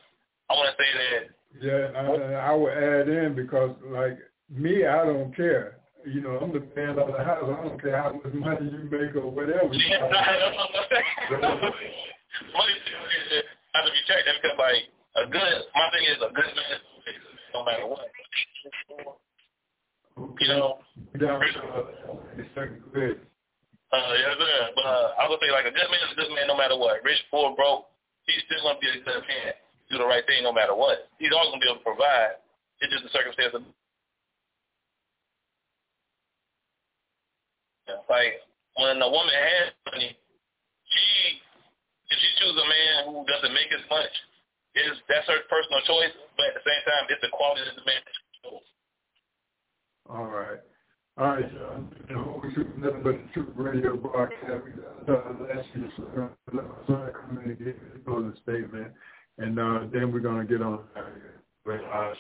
[0.52, 1.32] I want to say that
[1.64, 4.20] Yeah, I, I would add in because like
[4.52, 5.80] me, I don't care.
[6.04, 7.48] You know, I'm the man of the house.
[7.48, 9.72] I don't care how much money you make or whatever.
[12.54, 16.52] money is have to be checked because like a good my thing is a good
[16.54, 16.78] man
[17.54, 18.10] no matter what.
[20.40, 20.82] You know.
[21.18, 21.46] Down to
[22.38, 22.82] a certain.
[23.94, 24.74] Uh, yes, sir.
[24.74, 26.78] But uh, I would say like a good man is a good man no matter
[26.78, 27.02] what.
[27.06, 27.86] Rich, poor, broke,
[28.26, 29.54] he's still gonna be a good man.
[29.90, 31.10] Do the right thing no matter what.
[31.22, 32.42] He's always gonna be able to provide.
[32.82, 33.62] It's just the circumstance of
[38.10, 38.42] like
[38.78, 40.18] when a woman has money,
[42.14, 44.14] if she chooses a man who doesn't make as much,
[44.78, 46.14] is that's her personal choice.
[46.38, 48.02] But at the same time, it's the quality of the man.
[48.06, 48.68] that she chose.
[50.10, 50.62] All right.
[51.18, 51.94] All right, John.
[52.10, 54.66] The whole truth, nothing but the truth radio broadcast.
[54.66, 56.30] We got uh, last year's son
[57.14, 58.94] come in and give his closing statement,
[59.38, 60.80] and uh, then we're gonna get on.
[61.66, 62.14] But uh,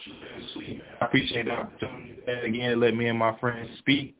[1.01, 2.17] I appreciate the opportunity.
[2.27, 4.15] And again, let me and my friends speak.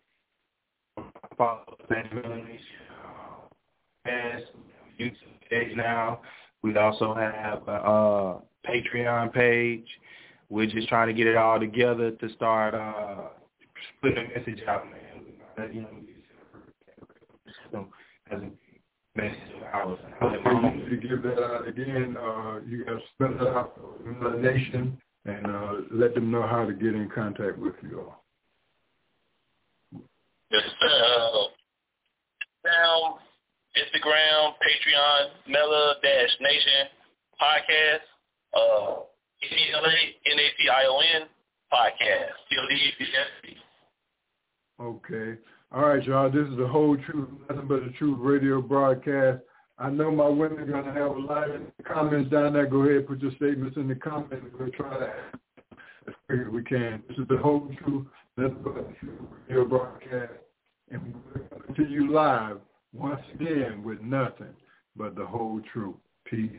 [1.38, 1.78] Follow
[4.05, 4.41] As
[4.99, 5.15] YouTube
[5.53, 6.21] page now.
[6.61, 9.87] We also have a uh, Patreon page.
[10.49, 13.29] We're just trying to get it all together to start uh,
[14.01, 15.73] putting a message out, man.
[15.73, 15.81] You
[17.73, 17.87] know,
[18.31, 18.49] as a
[19.15, 19.99] message of ours.
[20.21, 22.15] You to give that out again.
[22.17, 23.79] Uh, you got to spell it out
[24.19, 28.01] for the nation and uh, let them know how to get in contact with you
[28.01, 28.23] all.
[30.51, 31.47] Yes, uh,
[32.65, 33.19] now
[33.78, 36.88] Instagram, Patreon, Mela Dash Nation
[37.41, 38.05] podcast,
[38.55, 39.03] uh,
[41.74, 43.57] podcast, C-O-D-E-C-S-P.
[44.80, 45.39] Okay.
[45.71, 46.30] All right, y'all.
[46.30, 49.41] This is the whole truth, nothing but the truth radio broadcast.
[49.80, 52.67] I know my women are going to have a lot of comments down there.
[52.67, 54.45] Go ahead, put your statements in the comments.
[54.57, 55.13] We'll try to
[56.07, 57.01] as quick as we can.
[57.09, 58.05] This is the whole truth,
[58.38, 60.34] nothing but the truth radio broadcast.
[60.91, 62.57] And we're coming to you live
[62.93, 64.55] once again with nothing
[64.95, 65.95] but the whole truth.
[66.25, 66.51] Peace.